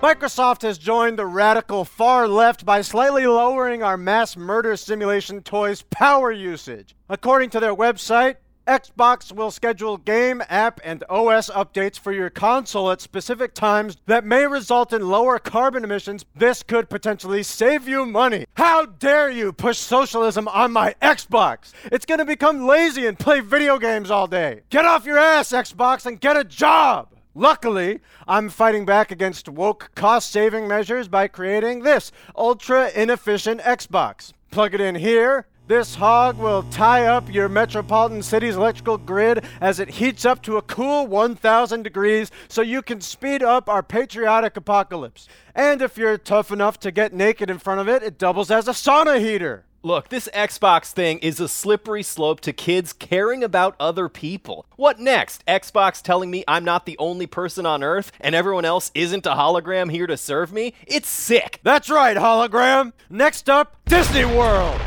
Microsoft 0.00 0.62
has 0.62 0.78
joined 0.78 1.18
the 1.18 1.26
radical 1.26 1.84
far 1.84 2.28
left 2.28 2.64
by 2.64 2.82
slightly 2.82 3.26
lowering 3.26 3.82
our 3.82 3.96
mass 3.96 4.36
murder 4.36 4.76
simulation 4.76 5.42
toys' 5.42 5.82
power 5.90 6.30
usage. 6.30 6.94
According 7.08 7.50
to 7.50 7.58
their 7.58 7.74
website, 7.74 8.36
Xbox 8.68 9.32
will 9.32 9.50
schedule 9.50 9.96
game, 9.96 10.42
app, 10.50 10.78
and 10.84 11.02
OS 11.08 11.48
updates 11.48 11.98
for 11.98 12.12
your 12.12 12.28
console 12.28 12.90
at 12.90 13.00
specific 13.00 13.54
times 13.54 13.96
that 14.04 14.26
may 14.26 14.46
result 14.46 14.92
in 14.92 15.08
lower 15.08 15.38
carbon 15.38 15.84
emissions. 15.84 16.26
This 16.36 16.62
could 16.62 16.90
potentially 16.90 17.42
save 17.42 17.88
you 17.88 18.04
money. 18.04 18.44
How 18.58 18.84
dare 18.84 19.30
you 19.30 19.54
push 19.54 19.78
socialism 19.78 20.46
on 20.48 20.72
my 20.72 20.94
Xbox? 21.00 21.72
It's 21.90 22.04
gonna 22.04 22.26
become 22.26 22.66
lazy 22.66 23.06
and 23.06 23.18
play 23.18 23.40
video 23.40 23.78
games 23.78 24.10
all 24.10 24.26
day. 24.26 24.60
Get 24.68 24.84
off 24.84 25.06
your 25.06 25.16
ass, 25.16 25.50
Xbox, 25.52 26.04
and 26.04 26.20
get 26.20 26.36
a 26.36 26.44
job! 26.44 27.08
Luckily, 27.34 28.00
I'm 28.26 28.50
fighting 28.50 28.84
back 28.84 29.10
against 29.10 29.48
woke 29.48 29.92
cost 29.94 30.30
saving 30.30 30.68
measures 30.68 31.08
by 31.08 31.28
creating 31.28 31.84
this 31.84 32.12
ultra 32.36 32.90
inefficient 32.90 33.62
Xbox. 33.62 34.34
Plug 34.50 34.74
it 34.74 34.80
in 34.82 34.96
here. 34.96 35.46
This 35.68 35.96
hog 35.96 36.38
will 36.38 36.62
tie 36.70 37.04
up 37.04 37.30
your 37.30 37.50
metropolitan 37.50 38.22
city's 38.22 38.56
electrical 38.56 38.96
grid 38.96 39.44
as 39.60 39.78
it 39.78 39.90
heats 39.90 40.24
up 40.24 40.42
to 40.44 40.56
a 40.56 40.62
cool 40.62 41.06
1000 41.06 41.82
degrees 41.82 42.30
so 42.48 42.62
you 42.62 42.80
can 42.80 43.02
speed 43.02 43.42
up 43.42 43.68
our 43.68 43.82
patriotic 43.82 44.56
apocalypse. 44.56 45.28
And 45.54 45.82
if 45.82 45.98
you're 45.98 46.16
tough 46.16 46.50
enough 46.50 46.80
to 46.80 46.90
get 46.90 47.12
naked 47.12 47.50
in 47.50 47.58
front 47.58 47.82
of 47.82 47.88
it, 47.88 48.02
it 48.02 48.16
doubles 48.16 48.50
as 48.50 48.66
a 48.66 48.70
sauna 48.70 49.20
heater. 49.20 49.66
Look, 49.82 50.08
this 50.08 50.26
Xbox 50.32 50.92
thing 50.92 51.18
is 51.18 51.38
a 51.38 51.48
slippery 51.48 52.02
slope 52.02 52.40
to 52.40 52.54
kids 52.54 52.94
caring 52.94 53.44
about 53.44 53.76
other 53.78 54.08
people. 54.08 54.64
What 54.76 54.98
next? 54.98 55.44
Xbox 55.44 56.00
telling 56.00 56.30
me 56.30 56.44
I'm 56.48 56.64
not 56.64 56.86
the 56.86 56.96
only 56.98 57.26
person 57.26 57.66
on 57.66 57.82
Earth 57.82 58.10
and 58.22 58.34
everyone 58.34 58.64
else 58.64 58.90
isn't 58.94 59.26
a 59.26 59.32
hologram 59.32 59.90
here 59.90 60.06
to 60.06 60.16
serve 60.16 60.50
me? 60.50 60.72
It's 60.86 61.10
sick. 61.10 61.60
That's 61.62 61.90
right, 61.90 62.16
hologram. 62.16 62.94
Next 63.10 63.50
up, 63.50 63.76
Disney 63.84 64.24
World. 64.24 64.80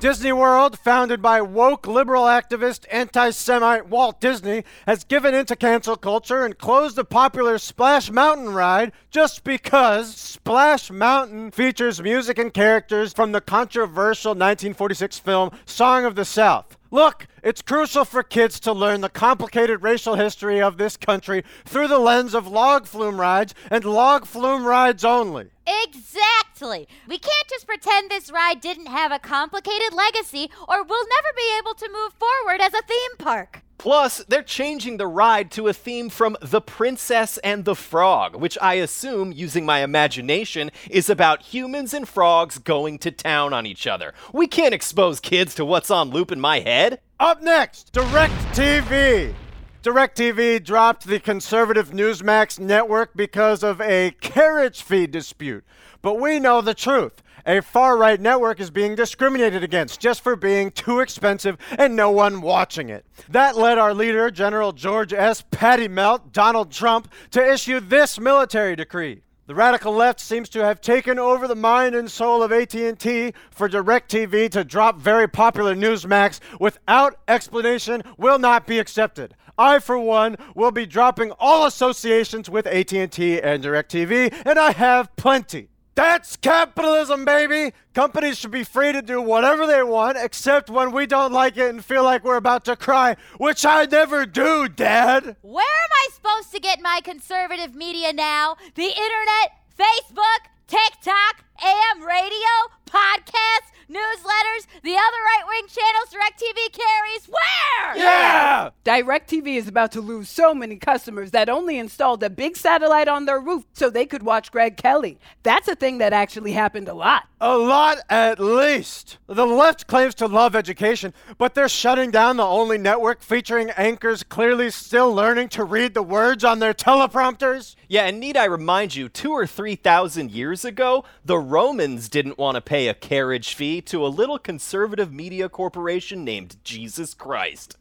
Disney 0.00 0.32
World, 0.32 0.78
founded 0.78 1.20
by 1.20 1.42
woke 1.42 1.86
liberal 1.86 2.22
activist 2.22 2.86
anti 2.90 3.28
Semite 3.28 3.88
Walt 3.88 4.18
Disney, 4.18 4.64
has 4.86 5.04
given 5.04 5.34
in 5.34 5.44
to 5.44 5.54
cancel 5.54 5.94
culture 5.94 6.42
and 6.42 6.56
closed 6.56 6.96
the 6.96 7.04
popular 7.04 7.58
Splash 7.58 8.10
Mountain 8.10 8.54
ride 8.54 8.92
just 9.10 9.44
because 9.44 10.16
Splash 10.16 10.90
Mountain 10.90 11.50
features 11.50 12.00
music 12.00 12.38
and 12.38 12.54
characters 12.54 13.12
from 13.12 13.32
the 13.32 13.42
controversial 13.42 14.30
1946 14.30 15.18
film 15.18 15.50
Song 15.66 16.06
of 16.06 16.14
the 16.14 16.24
South. 16.24 16.78
Look, 16.90 17.26
it's 17.42 17.60
crucial 17.60 18.06
for 18.06 18.22
kids 18.22 18.58
to 18.60 18.72
learn 18.72 19.02
the 19.02 19.10
complicated 19.10 19.82
racial 19.82 20.14
history 20.14 20.62
of 20.62 20.78
this 20.78 20.96
country 20.96 21.44
through 21.66 21.88
the 21.88 21.98
lens 21.98 22.34
of 22.34 22.46
log 22.46 22.86
flume 22.86 23.20
rides 23.20 23.54
and 23.70 23.84
log 23.84 24.24
flume 24.24 24.64
rides 24.64 25.04
only. 25.04 25.50
Exactly. 25.84 26.88
We 27.06 27.18
can't 27.18 27.48
just 27.48 27.66
pretend 27.66 28.10
this 28.10 28.30
ride 28.30 28.60
didn't 28.60 28.86
have 28.86 29.12
a 29.12 29.18
complicated 29.18 29.92
legacy, 29.92 30.50
or 30.68 30.82
we'll 30.82 31.06
never 31.06 31.28
be 31.36 31.58
able 31.58 31.74
to 31.74 31.88
move 31.92 32.12
forward 32.14 32.60
as 32.60 32.74
a 32.74 32.82
theme 32.82 33.16
park. 33.18 33.62
Plus, 33.78 34.18
they're 34.28 34.42
changing 34.42 34.98
the 34.98 35.06
ride 35.06 35.50
to 35.52 35.66
a 35.66 35.72
theme 35.72 36.10
from 36.10 36.36
The 36.42 36.60
Princess 36.60 37.38
and 37.38 37.64
the 37.64 37.74
Frog, 37.74 38.36
which 38.36 38.58
I 38.60 38.74
assume, 38.74 39.32
using 39.32 39.64
my 39.64 39.82
imagination, 39.82 40.70
is 40.90 41.08
about 41.08 41.40
humans 41.40 41.94
and 41.94 42.06
frogs 42.06 42.58
going 42.58 42.98
to 42.98 43.10
town 43.10 43.54
on 43.54 43.64
each 43.64 43.86
other. 43.86 44.12
We 44.34 44.48
can't 44.48 44.74
expose 44.74 45.18
kids 45.18 45.54
to 45.54 45.64
what's 45.64 45.90
on 45.90 46.10
loop 46.10 46.30
in 46.30 46.40
my 46.40 46.60
head. 46.60 47.00
Up 47.18 47.42
next, 47.42 47.90
Direct 47.92 48.34
TV. 48.52 49.34
DirecTV 49.82 50.62
dropped 50.62 51.06
the 51.06 51.18
conservative 51.18 51.88
Newsmax 51.88 52.60
network 52.60 53.16
because 53.16 53.62
of 53.62 53.80
a 53.80 54.10
carriage 54.20 54.82
fee 54.82 55.06
dispute. 55.06 55.64
But 56.02 56.20
we 56.20 56.38
know 56.38 56.60
the 56.60 56.74
truth. 56.74 57.22
A 57.46 57.62
far 57.62 57.96
right 57.96 58.20
network 58.20 58.60
is 58.60 58.70
being 58.70 58.94
discriminated 58.94 59.64
against 59.64 59.98
just 59.98 60.20
for 60.20 60.36
being 60.36 60.70
too 60.70 61.00
expensive 61.00 61.56
and 61.78 61.96
no 61.96 62.10
one 62.10 62.42
watching 62.42 62.90
it. 62.90 63.06
That 63.30 63.56
led 63.56 63.78
our 63.78 63.94
leader, 63.94 64.30
General 64.30 64.72
George 64.72 65.14
S. 65.14 65.42
Patty 65.50 65.88
Melt, 65.88 66.30
Donald 66.30 66.70
Trump, 66.70 67.10
to 67.30 67.42
issue 67.42 67.80
this 67.80 68.20
military 68.20 68.76
decree. 68.76 69.22
The 69.46 69.54
radical 69.54 69.94
left 69.94 70.20
seems 70.20 70.50
to 70.50 70.62
have 70.62 70.82
taken 70.82 71.18
over 71.18 71.48
the 71.48 71.56
mind 71.56 71.94
and 71.94 72.08
soul 72.08 72.42
of 72.42 72.52
AT&T 72.52 73.32
for 73.50 73.68
DirecTV 73.68 74.50
to 74.50 74.62
drop 74.62 74.98
very 74.98 75.26
popular 75.26 75.74
Newsmax 75.74 76.38
without 76.60 77.18
explanation 77.26 78.02
will 78.18 78.38
not 78.38 78.66
be 78.66 78.78
accepted. 78.78 79.34
I, 79.60 79.78
for 79.78 79.98
one, 79.98 80.36
will 80.54 80.70
be 80.70 80.86
dropping 80.86 81.32
all 81.32 81.66
associations 81.66 82.48
with 82.48 82.66
AT&T 82.66 83.42
and 83.42 83.62
DirecTV, 83.62 84.42
and 84.46 84.58
I 84.58 84.72
have 84.72 85.14
plenty. 85.16 85.68
That's 85.94 86.38
capitalism, 86.38 87.26
baby! 87.26 87.74
Companies 87.92 88.38
should 88.38 88.52
be 88.52 88.64
free 88.64 88.92
to 88.92 89.02
do 89.02 89.20
whatever 89.20 89.66
they 89.66 89.82
want, 89.82 90.16
except 90.16 90.70
when 90.70 90.92
we 90.92 91.04
don't 91.04 91.30
like 91.30 91.58
it 91.58 91.68
and 91.68 91.84
feel 91.84 92.04
like 92.04 92.24
we're 92.24 92.36
about 92.36 92.64
to 92.64 92.74
cry, 92.74 93.16
which 93.36 93.66
I 93.66 93.84
never 93.84 94.24
do, 94.24 94.66
Dad! 94.66 95.36
Where 95.42 95.64
am 95.64 95.90
I 95.92 96.08
supposed 96.14 96.52
to 96.52 96.58
get 96.58 96.80
my 96.80 97.02
conservative 97.04 97.74
media 97.74 98.14
now? 98.14 98.56
The 98.76 98.86
internet? 98.86 99.52
Facebook? 99.78 100.48
TikTok? 100.68 101.44
AM 101.62 102.02
radio? 102.02 102.48
Podcasts? 102.86 103.69
Newsletters? 103.90 104.66
The 104.84 104.92
other 104.92 105.20
right 105.20 105.44
wing 105.48 105.66
channels 105.66 106.10
DirecTV 106.12 106.72
carries? 106.72 107.28
Where? 107.28 107.96
Yeah! 107.96 108.70
DirecTV 108.84 109.56
is 109.56 109.66
about 109.66 109.90
to 109.92 110.00
lose 110.00 110.28
so 110.28 110.54
many 110.54 110.76
customers 110.76 111.32
that 111.32 111.48
only 111.48 111.76
installed 111.76 112.22
a 112.22 112.30
big 112.30 112.56
satellite 112.56 113.08
on 113.08 113.24
their 113.24 113.40
roof 113.40 113.64
so 113.72 113.90
they 113.90 114.06
could 114.06 114.22
watch 114.22 114.52
Greg 114.52 114.76
Kelly. 114.76 115.18
That's 115.42 115.66
a 115.66 115.74
thing 115.74 115.98
that 115.98 116.12
actually 116.12 116.52
happened 116.52 116.88
a 116.88 116.94
lot. 116.94 117.24
A 117.40 117.56
lot 117.56 117.98
at 118.08 118.38
least. 118.38 119.18
The 119.26 119.46
left 119.46 119.88
claims 119.88 120.14
to 120.16 120.26
love 120.26 120.54
education, 120.54 121.12
but 121.36 121.54
they're 121.54 121.68
shutting 121.68 122.12
down 122.12 122.36
the 122.36 122.44
only 122.44 122.78
network 122.78 123.22
featuring 123.22 123.70
anchors 123.70 124.22
clearly 124.22 124.70
still 124.70 125.12
learning 125.12 125.48
to 125.50 125.64
read 125.64 125.94
the 125.94 126.02
words 126.02 126.44
on 126.44 126.60
their 126.60 126.74
teleprompters. 126.74 127.74
Yeah, 127.88 128.04
and 128.04 128.20
need 128.20 128.36
I 128.36 128.44
remind 128.44 128.94
you, 128.94 129.08
two 129.08 129.32
or 129.32 129.46
three 129.46 129.74
thousand 129.74 130.30
years 130.30 130.64
ago, 130.64 131.04
the 131.24 131.38
Romans 131.38 132.08
didn't 132.08 132.38
want 132.38 132.54
to 132.54 132.60
pay 132.60 132.86
a 132.86 132.94
carriage 132.94 133.54
fee 133.54 133.79
to 133.82 134.04
a 134.04 134.08
little 134.08 134.38
conservative 134.38 135.12
media 135.12 135.48
corporation 135.48 136.24
named 136.24 136.56
Jesus 136.64 137.14
Christ. 137.14 137.76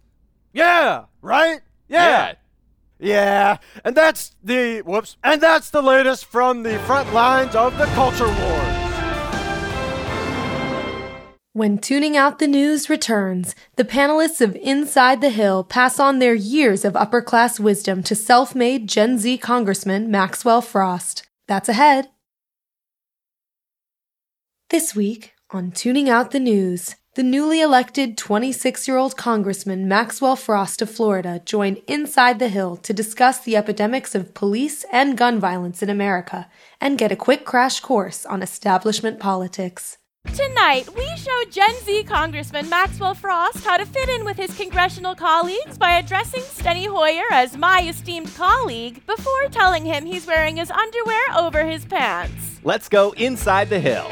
Yeah, 0.53 1.05
right? 1.21 1.61
Yeah. 1.87 2.33
Yeah, 3.01 3.57
and 3.85 3.95
that's 3.95 4.35
the 4.43 4.81
whoops, 4.81 5.15
and 5.23 5.41
that's 5.41 5.69
the 5.69 5.81
latest 5.81 6.25
from 6.25 6.63
the 6.63 6.77
front 6.79 7.13
lines 7.13 7.55
of 7.55 7.77
the 7.77 7.85
culture 7.85 8.27
wars. 8.27 8.79
When 11.53 11.77
Tooning 11.77 12.15
Out 12.15 12.39
the 12.39 12.47
News 12.47 12.89
returns, 12.89 13.55
the 13.75 13.85
panelists 13.85 14.41
of 14.41 14.55
Inside 14.57 15.21
the 15.21 15.29
Hill 15.29 15.63
pass 15.63 15.99
on 15.99 16.19
their 16.19 16.33
years 16.33 16.85
of 16.85 16.95
upper 16.95 17.21
class 17.21 17.59
wisdom 17.59 18.03
to 18.03 18.15
self 18.15 18.53
made 18.53 18.87
Gen 18.87 19.17
Z 19.17 19.37
Congressman 19.39 20.11
Maxwell 20.11 20.61
Frost. 20.61 21.27
That's 21.47 21.69
ahead. 21.69 22.09
This 24.69 24.93
week 24.93 25.33
on 25.51 25.71
Tooning 25.71 26.07
Out 26.07 26.31
the 26.31 26.39
News, 26.39 26.95
the 27.15 27.23
newly 27.23 27.59
elected 27.59 28.17
26 28.17 28.87
year 28.87 28.97
old 28.97 29.17
Congressman 29.17 29.87
Maxwell 29.87 30.35
Frost 30.35 30.81
of 30.81 30.91
Florida 30.91 31.41
joined 31.43 31.81
Inside 31.87 32.37
the 32.37 32.49
Hill 32.49 32.77
to 32.77 32.93
discuss 32.93 33.39
the 33.39 33.55
epidemics 33.55 34.13
of 34.13 34.33
police 34.35 34.85
and 34.91 35.17
gun 35.17 35.39
violence 35.39 35.81
in 35.81 35.89
America 35.89 36.47
and 36.79 36.99
get 36.99 37.11
a 37.11 37.15
quick 37.15 37.45
crash 37.45 37.79
course 37.79 38.25
on 38.25 38.43
establishment 38.43 39.19
politics. 39.19 39.97
Tonight, 40.35 40.87
we 40.95 41.07
show 41.17 41.43
Gen 41.49 41.75
Z 41.83 42.03
Congressman 42.03 42.69
Maxwell 42.69 43.15
Frost 43.15 43.63
how 43.63 43.77
to 43.77 43.85
fit 43.85 44.09
in 44.09 44.25
with 44.25 44.37
his 44.37 44.55
congressional 44.55 45.15
colleagues 45.15 45.77
by 45.77 45.97
addressing 45.97 46.41
Steny 46.41 46.85
Hoyer 46.85 47.25
as 47.31 47.57
my 47.57 47.81
esteemed 47.87 48.33
colleague 48.35 49.03
before 49.07 49.47
telling 49.49 49.85
him 49.85 50.05
he's 50.05 50.27
wearing 50.27 50.57
his 50.57 50.69
underwear 50.69 51.23
over 51.35 51.65
his 51.65 51.85
pants. 51.85 52.59
Let's 52.63 52.89
go 52.89 53.11
inside 53.13 53.69
the 53.69 53.79
hill. 53.79 54.11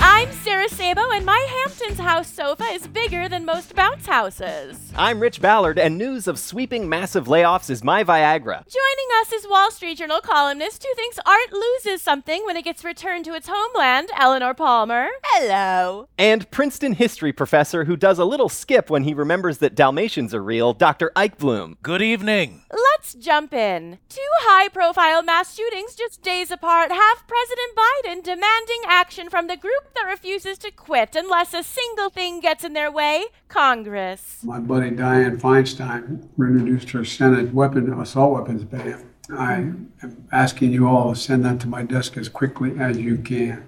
I'm 0.00 0.37
Sarah 0.48 0.68
Sabo, 0.70 1.10
and 1.10 1.26
my 1.26 1.46
Hamptons 1.50 1.98
house 1.98 2.26
sofa 2.26 2.64
is 2.72 2.86
bigger 2.86 3.28
than 3.28 3.44
most 3.44 3.74
bounce 3.74 4.06
houses. 4.06 4.90
I'm 4.96 5.20
Rich 5.20 5.42
Ballard, 5.42 5.78
and 5.78 5.98
news 5.98 6.26
of 6.26 6.38
sweeping 6.38 6.88
massive 6.88 7.26
layoffs 7.26 7.68
is 7.68 7.84
my 7.84 8.02
Viagra. 8.02 8.64
Joining 8.66 9.08
us 9.20 9.30
is 9.30 9.46
Wall 9.46 9.70
Street 9.70 9.98
Journal 9.98 10.22
columnist 10.22 10.82
who 10.82 10.94
thinks 10.94 11.18
art 11.26 11.52
loses 11.52 12.00
something 12.00 12.46
when 12.46 12.56
it 12.56 12.64
gets 12.64 12.82
returned 12.82 13.26
to 13.26 13.34
its 13.34 13.46
homeland, 13.52 14.08
Eleanor 14.18 14.54
Palmer. 14.54 15.08
Hello. 15.22 16.08
And 16.16 16.50
Princeton 16.50 16.94
history 16.94 17.34
professor 17.34 17.84
who 17.84 17.94
does 17.94 18.18
a 18.18 18.24
little 18.24 18.48
skip 18.48 18.88
when 18.88 19.04
he 19.04 19.12
remembers 19.12 19.58
that 19.58 19.74
Dalmatians 19.74 20.32
are 20.32 20.42
real, 20.42 20.72
Dr. 20.72 21.12
Ike 21.14 21.36
Bloom. 21.36 21.76
Good 21.82 22.00
evening. 22.00 22.62
Let's 22.72 23.12
jump 23.12 23.52
in. 23.52 23.98
Two 24.08 24.20
high 24.40 24.68
profile 24.68 25.22
mass 25.22 25.54
shootings 25.54 25.94
just 25.94 26.22
days 26.22 26.50
apart 26.50 26.90
have 26.90 27.26
President 27.26 27.76
Biden 27.76 28.24
demanding 28.24 28.80
action 28.86 29.28
from 29.28 29.46
the 29.46 29.56
group 29.56 29.94
that 29.94 30.06
refuses 30.38 30.58
to 30.58 30.70
quit 30.70 31.16
unless 31.16 31.52
a 31.52 31.64
single 31.64 32.10
thing 32.10 32.38
gets 32.38 32.62
in 32.62 32.72
their 32.72 32.92
way 32.92 33.24
Congress. 33.48 34.38
My 34.44 34.60
buddy 34.60 34.90
Dianne 34.90 35.40
Feinstein 35.40 36.28
introduced 36.38 36.90
her 36.90 37.04
Senate 37.04 37.52
weapon 37.52 37.92
assault 37.92 38.34
weapons 38.34 38.62
ban. 38.62 39.10
I 39.36 39.54
am 39.54 39.92
asking 40.30 40.72
you 40.72 40.86
all 40.86 41.12
to 41.12 41.18
send 41.18 41.44
that 41.44 41.58
to 41.60 41.66
my 41.66 41.82
desk 41.82 42.16
as 42.16 42.28
quickly 42.28 42.78
as 42.78 42.98
you 42.98 43.18
can. 43.18 43.66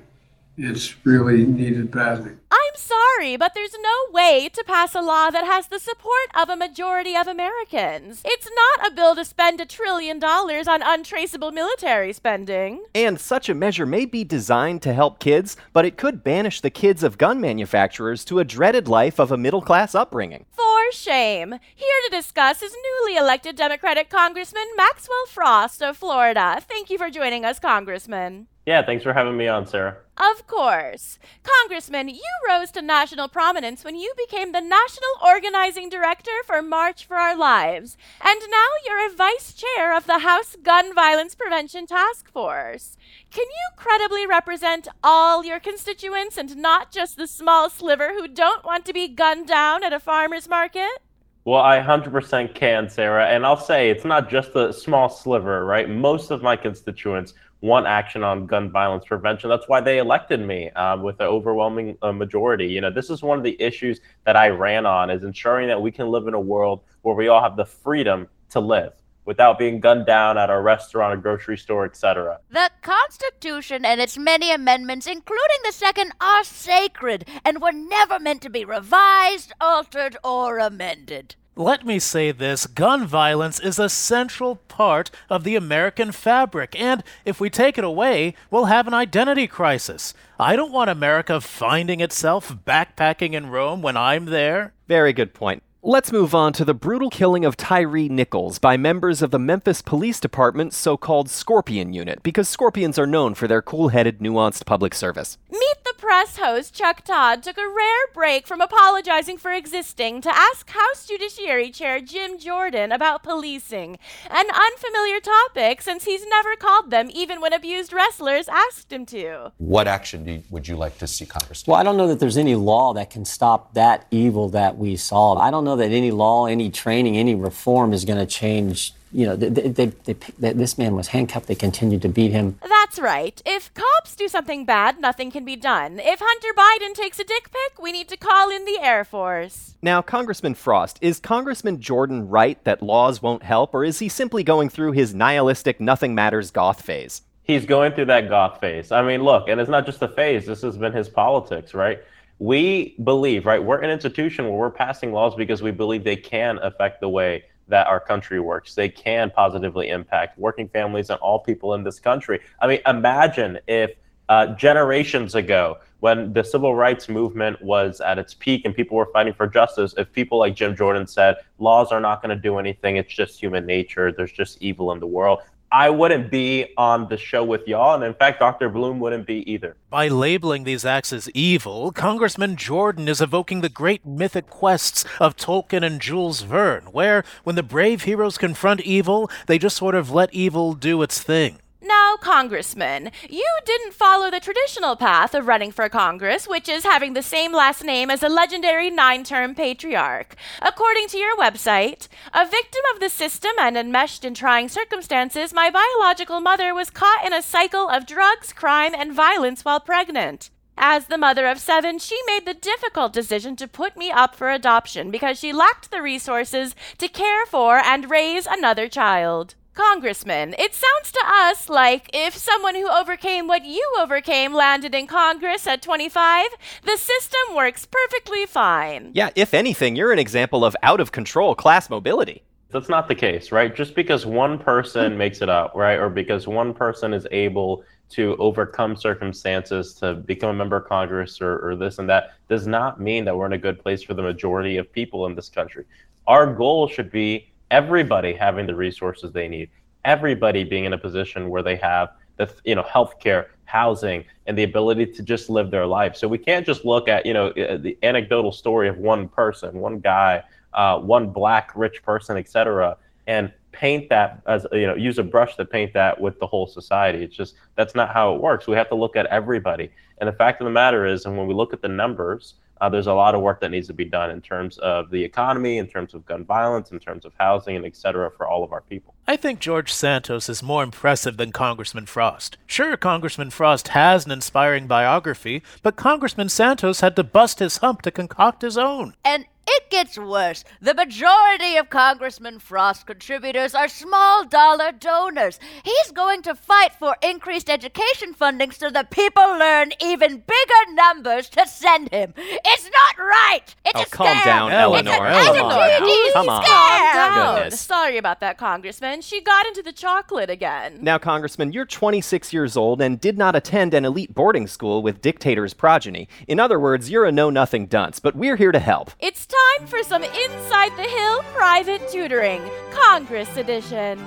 It's 0.63 0.95
really 1.07 1.47
needed 1.47 1.91
badly. 1.91 2.33
I'm 2.51 2.77
sorry. 2.77 3.01
sorry, 3.21 3.37
but 3.37 3.53
there's 3.55 3.75
no 3.75 4.13
way 4.13 4.49
to 4.49 4.65
pass 4.65 4.95
a 4.95 5.01
law 5.01 5.31
that 5.31 5.45
has 5.45 5.67
the 5.67 5.79
support 5.79 6.29
of 6.35 6.49
a 6.49 6.57
majority 6.57 7.15
of 7.15 7.27
Americans. 7.27 8.23
It's 8.25 8.49
not 8.55 8.87
a 8.87 8.95
bill 8.95 9.15
to 9.15 9.27
spend 9.27 9.61
a 9.61 9.67
trillion 9.67 10.19
dollars 10.19 10.67
on 10.67 10.81
untraceable 10.83 11.53
military 11.53 12.15
spending. 12.15 12.83
And 12.95 13.21
such 13.21 13.51
a 13.51 13.55
measure 13.55 13.85
may 13.85 14.07
be 14.07 14.25
designed 14.25 14.81
to 14.83 14.95
help 14.95 15.19
kids, 15.19 15.57
but 15.75 15.85
it 15.85 15.99
could 15.99 16.25
banish 16.25 16.63
the 16.63 16.71
kids 16.71 17.03
of 17.03 17.19
gun 17.19 17.41
manufacturers 17.41 18.25
to 18.27 18.39
a 18.39 18.45
dreaded 18.45 18.89
life 18.89 19.19
of 19.19 19.31
a 19.31 19.37
middle 19.37 19.63
class 19.63 19.95
upbringing. 19.95 20.47
For 20.53 20.91
shame. 20.93 21.53
Here 21.75 22.01
to 22.09 22.17
discuss 22.17 22.63
is 22.63 22.75
newly 22.83 23.17
elected 23.19 23.57
Democratic 23.57 24.09
Congressman 24.09 24.67
Maxwell 24.77 25.27
Frost 25.29 25.83
of 25.83 25.97
Florida. 25.97 26.63
Thank 26.67 26.89
you 26.89 26.97
for 26.97 27.11
joining 27.11 27.45
us, 27.45 27.59
Congressman. 27.59 28.47
Yeah, 28.71 28.83
thanks 28.83 29.03
for 29.03 29.13
having 29.13 29.37
me 29.37 29.49
on, 29.49 29.67
Sarah. 29.67 29.97
Of 30.17 30.47
course. 30.47 31.19
Congressman, 31.43 32.09
you 32.09 32.23
rose 32.49 32.71
to 32.71 32.83
national 32.83 33.27
prominence 33.27 33.83
when 33.83 33.97
you 33.97 34.13
became 34.17 34.53
the 34.53 34.61
National 34.61 35.11
Organizing 35.27 35.89
Director 35.89 36.31
for 36.47 36.63
March 36.63 37.05
for 37.05 37.17
Our 37.17 37.37
Lives. 37.37 37.97
And 38.25 38.39
now 38.49 38.67
you're 38.87 39.11
a 39.11 39.17
vice 39.17 39.55
chair 39.55 39.97
of 39.97 40.07
the 40.07 40.21
House 40.21 40.55
Gun 40.63 40.95
Violence 40.95 41.35
Prevention 41.35 41.85
Task 41.85 42.31
Force. 42.31 42.97
Can 43.33 43.47
you 43.47 43.75
credibly 43.75 44.25
represent 44.25 44.87
all 45.03 45.45
your 45.45 45.59
constituents 45.59 46.37
and 46.37 46.57
not 46.57 46.93
just 46.93 47.17
the 47.17 47.27
small 47.27 47.71
sliver 47.71 48.13
who 48.13 48.29
don't 48.29 48.65
want 48.65 48.85
to 48.85 48.93
be 48.93 49.09
gunned 49.09 49.49
down 49.49 49.83
at 49.83 49.93
a 49.93 49.99
farmer's 49.99 50.49
market? 50.49 51.03
Well, 51.45 51.61
I 51.61 51.81
100% 51.81 52.55
can, 52.55 52.89
Sarah. 52.89 53.27
And 53.27 53.45
I'll 53.45 53.57
say 53.57 53.91
it's 53.91 54.05
not 54.05 54.31
just 54.31 54.55
a 54.55 54.73
small 54.73 55.09
sliver, 55.09 55.65
right? 55.65 55.91
Most 55.91 56.31
of 56.31 56.43
my 56.43 56.55
constituents 56.55 57.35
want 57.61 57.87
action 57.87 58.23
on 58.23 58.47
gun 58.47 58.71
violence 58.71 59.05
prevention. 59.05 59.51
That's 59.51 59.69
why 59.69 59.81
they 59.81 59.99
elected 59.99 60.41
me 60.41 60.71
um, 60.71 61.03
with 61.03 61.21
an 61.21 61.27
overwhelming 61.27 61.99
uh, 62.03 62.13
majority. 62.13 62.67
You 62.67 62.81
know, 62.81 62.91
this 62.91 63.11
is 63.11 63.23
one 63.23 63.39
of 63.39 63.45
the 63.45 63.61
issues 63.61 64.01
that 64.25 64.37
I 64.37 64.49
ran 64.49 64.87
on 64.87 65.11
is 65.11 65.23
ensuring 65.23 65.69
that 65.69 65.81
we 65.81 65.91
can 65.91 66.09
live 66.09 66.27
in 66.27 66.35
a 66.35 66.41
world 66.41 66.81
where 67.03 67.15
we 67.15 67.29
all 67.29 67.43
have 67.43 67.57
the 67.57 67.67
freedom 67.67 68.29
to 68.51 68.61
live 68.61 68.93
without 69.25 69.59
being 69.59 69.79
gunned 69.79 70.07
down 70.07 70.39
at 70.39 70.51
a 70.51 70.61
restaurant, 70.61 71.15
a 71.15 71.17
grocery 71.17 71.57
store, 71.57 71.85
etc. 71.85 72.39
The 72.51 72.71
Constitution 72.83 73.85
and 73.85 74.01
its 74.01 74.19
many 74.19 74.51
amendments, 74.51 75.07
including 75.07 75.59
the 75.65 75.73
second, 75.73 76.13
are 76.21 76.45
sacred 76.45 77.29
and 77.45 77.61
were 77.61 77.73
never 77.73 78.19
meant 78.19 78.43
to 78.43 78.51
be 78.51 78.65
revised, 78.65 79.53
altered, 79.61 80.17
or 80.25 80.59
amended. 80.59 81.37
Let 81.61 81.85
me 81.85 81.99
say 81.99 82.33
this 82.33 82.67
gun 82.67 83.07
violence 83.07 83.61
is 83.61 83.79
a 83.79 83.91
central 83.91 84.57
part 84.57 85.11
of 85.29 85.45
the 85.45 85.57
American 85.57 86.11
fabric, 86.11 86.75
and 86.81 87.05
if 87.27 87.39
we 87.39 87.51
take 87.51 87.77
it 87.77 87.85
away, 87.85 88.35
we'll 88.51 88.65
have 88.65 88.87
an 88.87 88.95
identity 88.95 89.47
crisis. 89.47 90.15
I 90.39 90.57
don't 90.57 90.73
want 90.73 90.89
America 90.89 91.39
finding 91.39 92.01
itself 92.01 92.57
backpacking 92.67 93.35
in 93.35 93.51
Rome 93.51 93.83
when 93.83 93.95
I'm 93.95 94.25
there. 94.25 94.73
Very 94.89 95.13
good 95.13 95.35
point. 95.35 95.63
Let's 95.83 96.13
move 96.13 96.35
on 96.35 96.53
to 96.55 96.65
the 96.67 96.75
brutal 96.75 97.09
killing 97.09 97.47
of 97.47 97.57
Tyre 97.57 98.07
Nichols 98.11 98.59
by 98.59 98.77
members 98.77 99.23
of 99.23 99.31
the 99.31 99.39
Memphis 99.39 99.81
Police 99.81 100.21
Department's 100.21 100.77
so 100.77 100.99
called 100.99 101.31
Scorpion 101.31 101.95
Unit, 101.95 102.23
because 102.23 102.51
scorpions 102.51 102.99
are 102.99 103.07
known 103.07 103.35
for 103.35 103.49
their 103.49 103.63
cool 103.63 103.89
headed, 103.89 104.19
nuanced 104.19 104.67
public 104.67 104.95
service. 104.95 105.39
Meet 105.51 105.85
the 105.85 105.95
press 105.97 106.37
host, 106.37 106.75
Chuck 106.75 107.03
Todd, 107.03 107.43
took 107.43 107.57
a 107.57 107.67
rare 107.67 108.07
break 108.13 108.47
from 108.47 108.61
apologizing 108.61 109.39
for 109.39 109.53
existing 109.53 110.21
to 110.21 110.29
ask 110.29 110.69
House 110.69 111.07
Judiciary 111.07 111.71
Chair 111.71 112.03
Jim 112.03 112.39
Jordan 112.39 112.93
about 112.93 113.23
policing, 113.23 113.99
an 114.29 114.47
unfamiliar 114.51 115.19
topic 115.19 115.81
since 115.81 116.05
he's 116.05 116.27
never 116.27 116.57
called 116.57 116.91
them 116.91 117.09
even 117.15 117.41
when 117.41 117.55
abused 117.55 117.95
wrestlers 117.95 118.49
asked 118.49 118.93
him 118.93 119.07
to. 119.07 119.53
What 119.57 119.89
action 119.89 120.27
do 120.27 120.33
you, 120.33 120.43
would 120.51 120.69
you 120.69 120.77
like 120.77 120.99
to 120.99 121.07
see 121.07 121.25
Congress 121.25 121.63
take? 121.63 121.69
Well, 121.69 121.81
I 121.81 121.85
don't 121.85 121.97
know 121.97 122.09
that 122.09 122.21
there's 122.21 122.37
any 122.37 122.55
law 122.55 122.93
that 122.93 123.09
can 123.09 123.25
stop 123.25 123.73
that 123.73 124.07
evil 124.11 124.51
that 124.51 124.77
we 124.77 124.97
saw. 124.97 125.39
I 125.39 125.51
don't 125.51 125.65
know 125.65 125.70
that 125.77 125.91
any 125.91 126.11
law, 126.11 126.47
any 126.47 126.71
training, 126.71 127.17
any 127.17 127.35
reform 127.35 127.93
is 127.93 128.05
going 128.05 128.19
to 128.19 128.27
change. 128.27 128.93
You 129.13 129.27
know, 129.27 129.37
they, 129.37 129.49
they, 129.49 129.87
they, 129.87 130.15
they, 130.39 130.53
this 130.53 130.79
man 130.79 130.95
was 130.95 131.09
handcuffed. 131.09 131.49
They 131.49 131.57
continued 131.57 132.03
to 132.03 132.09
beat 132.09 132.31
him. 132.31 132.59
That's 132.63 132.99
right. 132.99 133.43
If 133.45 133.75
cops 133.75 134.15
do 134.15 134.29
something 134.29 134.65
bad, 134.65 135.01
nothing 135.01 135.33
can 135.33 135.45
be 135.45 135.57
done. 135.57 135.99
If 135.99 136.21
Hunter 136.23 136.55
Biden 136.57 136.95
takes 136.95 137.19
a 137.19 137.25
dick 137.25 137.51
pic, 137.51 137.83
we 137.83 137.91
need 137.91 138.09
to 138.09 138.17
call 138.17 138.51
in 138.51 138.65
the 138.65 138.79
Air 138.81 139.05
Force. 139.05 139.75
Now, 139.83 140.01
Congressman 140.01 140.55
Frost, 140.55 140.99
is 141.01 141.19
Congressman 141.19 141.81
Jordan 141.81 142.29
right 142.29 142.63
that 142.65 142.83
laws 142.83 143.21
won't 143.21 143.43
help, 143.43 143.75
or 143.75 143.85
is 143.85 143.99
he 143.99 144.09
simply 144.09 144.45
going 144.45 144.69
through 144.69 144.93
his 144.93 145.15
nihilistic, 145.15 145.81
nothing 145.81 146.15
matters 146.15 146.51
goth 146.51 146.83
phase? 146.83 147.23
He's 147.43 147.67
going 147.67 147.93
through 147.93 148.05
that 148.07 148.29
goth 148.29 148.61
phase. 148.61 148.93
I 148.93 149.03
mean, 149.03 149.25
look, 149.25 149.49
and 149.49 149.61
it's 149.61 149.71
not 149.71 149.87
just 149.87 150.03
a 150.03 150.09
phase, 150.09 150.47
this 150.47 150.63
has 150.63 150.77
been 150.77 150.93
his 150.93 151.09
politics, 151.09 151.75
right? 151.75 151.99
We 152.41 152.97
believe, 153.05 153.45
right, 153.45 153.63
we're 153.63 153.81
an 153.83 153.91
institution 153.91 154.47
where 154.47 154.55
we're 154.55 154.71
passing 154.71 155.13
laws 155.13 155.35
because 155.35 155.61
we 155.61 155.71
believe 155.71 156.05
they 156.05 156.17
can 156.17 156.59
affect 156.63 157.01
the 157.01 157.09
way 157.09 157.45
that 157.69 157.87
our 157.87 158.01
country 158.01 158.41
works. 158.41 158.75
They 158.75 158.89
can 158.89 159.31
positively 159.31 159.91
impact 159.91 160.39
working 160.39 160.67
families 160.67 161.11
and 161.11 161.21
all 161.21 161.39
people 161.39 161.75
in 161.75 161.85
this 161.85 162.01
country. 162.01 162.41
I 162.59 162.67
mean, 162.67 162.81
imagine 162.87 163.59
if 163.69 163.91
uh, 164.31 164.55
generations 164.55 165.35
ago, 165.35 165.79
when 166.01 166.33
the 166.33 166.43
civil 166.43 166.75
rights 166.75 167.11
movement 167.11 167.61
was 167.61 168.01
at 168.01 168.19
its 168.19 168.33
peak 168.33 168.65
and 168.65 168.75
people 168.75 168.97
were 168.97 169.11
fighting 169.13 169.35
for 169.35 169.47
justice, 169.47 169.95
if 169.99 170.11
people 170.11 170.39
like 170.39 170.57
Jim 170.57 170.75
Jordan 170.75 171.07
said, 171.07 171.37
laws 171.59 171.93
are 171.93 172.01
not 172.01 172.23
going 172.23 172.35
to 172.35 172.41
do 172.41 172.59
anything, 172.59 172.97
it's 172.97 173.13
just 173.13 173.39
human 173.39 173.67
nature, 173.67 174.13
there's 174.13 174.33
just 174.33 174.63
evil 174.63 174.93
in 174.93 174.99
the 174.99 175.07
world, 175.07 175.41
I 175.73 175.89
wouldn't 175.89 176.33
be 176.33 176.67
on 176.77 177.09
the 177.09 177.17
show 177.17 177.45
with 177.45 177.69
y'all, 177.69 177.95
and 177.95 178.03
in 178.03 178.15
fact, 178.15 178.41
Dr. 178.41 178.69
Bloom 178.69 178.99
wouldn't 178.99 179.25
be 179.25 179.49
either. 179.49 179.77
By 179.89 180.09
labeling 180.09 180.65
these 180.65 180.85
acts 180.85 181.13
as 181.13 181.31
evil, 181.31 181.93
Congressman 181.93 182.57
Jordan 182.57 183.07
is 183.07 183.21
evoking 183.21 183.61
the 183.61 183.69
great 183.69 184.05
mythic 184.05 184.51
quests 184.51 185.05
of 185.21 185.37
Tolkien 185.37 185.85
and 185.85 186.01
Jules 186.01 186.43
Verne, 186.43 186.87
where, 186.87 187.23
when 187.45 187.55
the 187.55 187.63
brave 187.63 188.03
heroes 188.03 188.37
confront 188.37 188.81
evil, 188.81 189.31
they 189.47 189.59
just 189.59 189.77
sort 189.77 189.95
of 189.95 190.11
let 190.11 190.35
evil 190.35 190.75
do 190.75 191.03
its 191.03 191.23
thing. 191.23 191.61
Now, 191.83 192.17
Congressman, 192.21 193.11
you 193.29 193.49
didn't 193.65 193.95
follow 193.95 194.31
the 194.31 194.39
traditional 194.39 194.97
path 194.97 195.35
of 195.35 195.47
running 195.47 195.73
for 195.73 195.89
Congress, 195.89 196.47
which 196.47 196.69
is 196.69 196.85
having 196.85 197.15
the 197.15 197.23
same 197.23 197.55
last 197.55 197.83
name 197.83 198.11
as 198.11 198.23
a 198.23 198.29
legendary 198.29 198.91
nine 198.91 199.25
term 199.25 199.55
patriarch. 199.55 200.37
According 200.61 201.09
to 201.09 201.17
your 201.19 201.35
website, 201.39 202.09
a 202.35 202.45
victim 202.45 202.83
of 202.93 203.01
the 203.01 203.09
system 203.09 203.53
and 203.59 203.79
enmeshed 203.79 204.27
in 204.27 204.35
trying 204.35 204.69
circumstances, 204.69 205.55
my 205.55 205.71
biological 205.71 206.41
mother 206.41 206.75
was 206.75 206.91
caught 206.91 207.25
in 207.25 207.33
a 207.33 207.41
cycle 207.41 207.89
of 207.89 208.07
drugs, 208.07 208.53
crime, 208.53 208.95
and 208.95 209.15
violence 209.15 209.65
while 209.65 209.81
pregnant. 209.81 210.51
As 210.77 211.07
the 211.07 211.19
mother 211.19 211.47
of 211.47 211.59
seven, 211.59 211.99
she 211.99 212.19
made 212.27 212.45
the 212.45 212.55
difficult 212.55 213.15
decision 213.15 213.57
to 213.57 213.67
put 213.67 213.97
me 213.97 214.11
up 214.11 214.35
for 214.35 214.51
adoption 214.51 215.11
because 215.11 215.39
she 215.39 215.53
lacked 215.53 215.91
the 215.91 216.03
resources 216.03 216.75
to 216.99 217.09
care 217.09 217.47
for 217.47 217.79
and 217.79 218.11
raise 218.11 218.47
another 218.47 218.87
child. 218.87 219.55
Congressman, 219.75 220.55
it 220.59 220.75
sounds 220.75 221.13
to 221.13 221.21
us 221.25 221.69
like 221.69 222.11
if 222.13 222.37
someone 222.37 222.75
who 222.75 222.89
overcame 222.89 223.47
what 223.47 223.65
you 223.65 223.89
overcame 224.01 224.53
landed 224.53 224.95
in 224.95 225.07
Congress 225.07 225.67
at 225.67 225.81
25, 225.81 226.49
the 226.83 226.97
system 226.97 227.55
works 227.55 227.87
perfectly 227.87 228.47
fine. 228.47 229.13
Yeah, 229.15 229.31
if 229.37 229.55
anything, 229.55 229.95
you're 229.95 230.13
an 230.13 230.19
example 230.19 230.65
of 230.65 230.75
out 230.83 230.99
of 230.99 231.13
control 231.13 231.55
class 231.55 231.89
mobility. 231.89 232.43
That's 232.71 232.89
not 232.89 233.09
the 233.09 233.15
case, 233.15 233.53
right? 233.53 233.75
Just 233.75 233.95
because 233.95 234.27
one 234.27 234.59
person 234.59 235.13
hmm. 235.13 235.19
makes 235.19 235.41
it 235.41 235.49
out, 235.49 235.75
right, 235.77 235.99
or 235.99 236.09
because 236.09 236.49
one 236.49 236.75
person 236.75 237.13
is 237.13 237.27
able 237.31 237.85
to 238.11 238.37
overcome 238.39 238.97
circumstances 238.97 239.95
to 239.95 240.15
become 240.15 240.51
a 240.51 240.55
member 240.55 240.77
of 240.77 240.89
Congress 240.89 241.41
or, 241.41 241.59
or 241.59 241.77
this 241.77 241.99
and 241.99 242.09
that, 242.09 242.35
does 242.49 242.67
not 242.67 243.01
mean 243.01 243.25
that 243.25 243.37
we're 243.37 243.47
in 243.47 243.53
a 243.53 243.59
good 243.59 243.79
place 243.81 244.03
for 244.03 244.15
the 244.15 244.23
majority 244.23 244.79
of 244.79 244.93
people 244.93 245.27
in 245.27 245.37
this 245.37 245.49
country. 245.49 245.85
Our 246.27 246.53
goal 246.53 246.89
should 246.89 247.11
be 247.13 247.50
everybody 247.71 248.33
having 248.33 248.67
the 248.67 248.75
resources 248.75 249.33
they 249.33 249.49
need, 249.49 249.71
everybody 250.05 250.65
being 250.65 250.85
in 250.85 250.93
a 250.93 250.99
position 250.99 251.49
where 251.49 251.63
they 251.63 251.77
have 251.77 252.11
the 252.37 252.53
you 252.65 252.75
know 252.75 252.83
healthcare, 252.83 253.47
housing, 253.65 254.25
and 254.47 254.57
the 254.57 254.65
ability 254.65 255.07
to 255.07 255.23
just 255.23 255.51
live 255.51 255.71
their 255.71 255.87
life. 255.87 256.17
So 256.17 256.27
we 256.27 256.39
can't 256.39 256.67
just 256.67 256.85
look 256.85 257.09
at 257.09 257.27
you 257.27 257.35
know 257.35 257.49
uh, 257.49 257.77
the 257.77 257.97
anecdotal 258.03 258.53
story 258.53 258.89
of 258.89 258.99
one 258.99 259.29
person, 259.29 259.79
one 259.79 260.01
guy, 260.01 260.43
uh, 260.75 260.99
one 260.99 261.31
black 261.31 261.73
rich 261.75 262.03
person, 262.03 262.37
etc., 262.37 262.97
and 263.27 263.53
paint 263.73 264.09
that 264.09 264.43
as 264.47 264.67
you 264.73 264.87
know 264.87 264.97
use 264.97 265.19
a 265.19 265.23
brush 265.23 265.55
to 265.57 265.65
paint 265.65 265.93
that 265.93 266.21
with 266.21 266.39
the 266.41 266.47
whole 266.47 266.67
society. 266.67 267.23
It's 267.23 267.37
just 267.37 267.55
that's 267.77 267.95
not 267.95 268.13
how 268.13 268.35
it 268.35 268.41
works. 268.41 268.67
We 268.67 268.75
have 268.77 268.89
to 268.89 268.97
look 268.97 269.17
at 269.17 269.27
everybody. 269.27 269.91
And 270.19 270.29
the 270.29 270.33
fact 270.33 270.61
of 270.61 270.67
the 270.67 270.71
matter 270.71 271.07
is, 271.07 271.25
and 271.25 271.39
when 271.39 271.47
we 271.47 271.55
look 271.55 271.73
at 271.73 271.81
the 271.81 271.89
numbers 271.89 272.55
uh, 272.81 272.89
there's 272.89 273.07
a 273.07 273.13
lot 273.13 273.35
of 273.35 273.41
work 273.41 273.61
that 273.61 273.71
needs 273.71 273.87
to 273.89 273.93
be 273.95 274.05
done 274.05 274.31
in 274.31 274.41
terms 274.41 274.79
of 274.79 275.11
the 275.11 275.23
economy, 275.23 275.79
in 275.79 275.87
terms 275.87 276.15
of 276.15 276.25
gun 276.27 276.45
violence, 276.45 276.91
in 276.91 276.99
terms 276.99 277.25
of 277.25 277.33
housing, 277.39 277.77
and 277.77 277.85
et 277.85 277.97
cetera 277.97 278.31
for 278.31 278.47
all 278.47 278.65
of 278.65 278.73
our 278.73 278.81
people. 278.83 279.15
I 279.27 279.37
think 279.37 279.61
George 279.61 279.93
Santos 279.93 280.49
is 280.49 280.63
more 280.63 280.83
impressive 280.83 281.37
than 281.37 281.53
Congressman 281.53 282.07
Frost. 282.07 282.57
Sure, 282.67 282.97
Congressman 282.97 283.51
Frost 283.51 283.89
has 283.89 284.25
an 284.25 284.33
inspiring 284.33 284.87
biography, 284.87 285.63
but 285.83 285.97
Congressman 285.97 286.49
Santos 286.49 287.01
had 287.01 287.17
to 287.17 287.25
bust 287.25 287.59
his 287.59 287.79
hump 287.79 288.03
to 288.03 288.11
concoct 288.11 288.63
his 288.63 288.77
own. 288.77 289.15
And 289.25 289.47
It 289.73 289.91
gets 289.91 290.19
worse. 290.19 290.65
The 290.81 290.95
majority 290.95 291.77
of 291.77 291.91
Congressman 291.91 292.59
Frost's 292.59 293.05
contributors 293.05 293.75
are 293.75 293.89
small 293.89 294.45
dollar 294.45 294.91
donors. 294.91 295.61
He's 295.85 296.11
going 296.13 296.43
to 296.43 296.55
fight 296.55 296.93
for 296.99 297.17
increased 297.23 297.71
education 297.71 298.35
funding 298.35 298.73
so 298.73 298.91
that 298.91 299.11
people 299.11 299.45
learn 299.59 299.93
even 300.01 300.39
bigger 300.39 300.93
numbers 300.95 301.49
to 301.51 301.67
send 301.69 302.11
him. 302.11 302.35
It's 302.37 302.85
not 302.85 303.25
right. 303.25 303.63
It's 303.85 303.99
Oh, 304.01 304.03
a 304.03 304.07
calm 304.07 304.27
scam. 304.29 304.45
down, 304.45 304.73
It's 304.73 304.81
Eleanor. 304.81 305.27
it's 305.29 305.47
a 305.47 305.49
Eleanor. 305.51 306.07
GD 306.07 306.33
Come 306.33 306.49
on. 306.49 306.63
scam. 306.65 306.67
Calm 307.13 307.35
down. 307.35 307.55
Goodness. 307.63 307.81
Sorry 307.81 308.17
about 308.19 308.41
that, 308.41 308.59
Congressman. 308.59 309.21
She 309.21 309.41
got 309.41 309.67
into 309.67 309.83
the 309.83 309.93
chocolate 309.93 310.51
again. 310.51 310.99
Now, 311.01 311.19
Congressman, 311.19 311.73
you're 311.73 311.85
26 311.87 312.53
years 312.53 312.77
old 312.77 313.01
and 313.01 313.21
did 313.21 313.39
not 313.39 313.55
attend 313.55 313.95
an 313.95 314.05
elite 314.05 314.35
boarding 314.35 314.67
school 314.67 315.03
with 315.03 315.21
dictators' 315.23 315.75
progeny. 315.75 316.29
In 316.49 316.59
other 316.59 316.81
words, 316.81 317.09
you're 317.11 317.25
a 317.25 317.33
know 317.33 317.51
nothing 317.51 317.87
dunce, 317.87 318.19
but 318.19 318.35
we're 318.35 318.57
here 318.57 318.73
to 318.73 318.79
help. 318.81 319.13
It's 319.21 319.47
time 319.47 319.59
for 319.87 320.03
some 320.03 320.23
Inside 320.23 320.97
the 320.97 321.03
Hill 321.03 321.43
private 321.55 322.09
tutoring, 322.11 322.63
Congress 322.91 323.57
edition. 323.57 324.25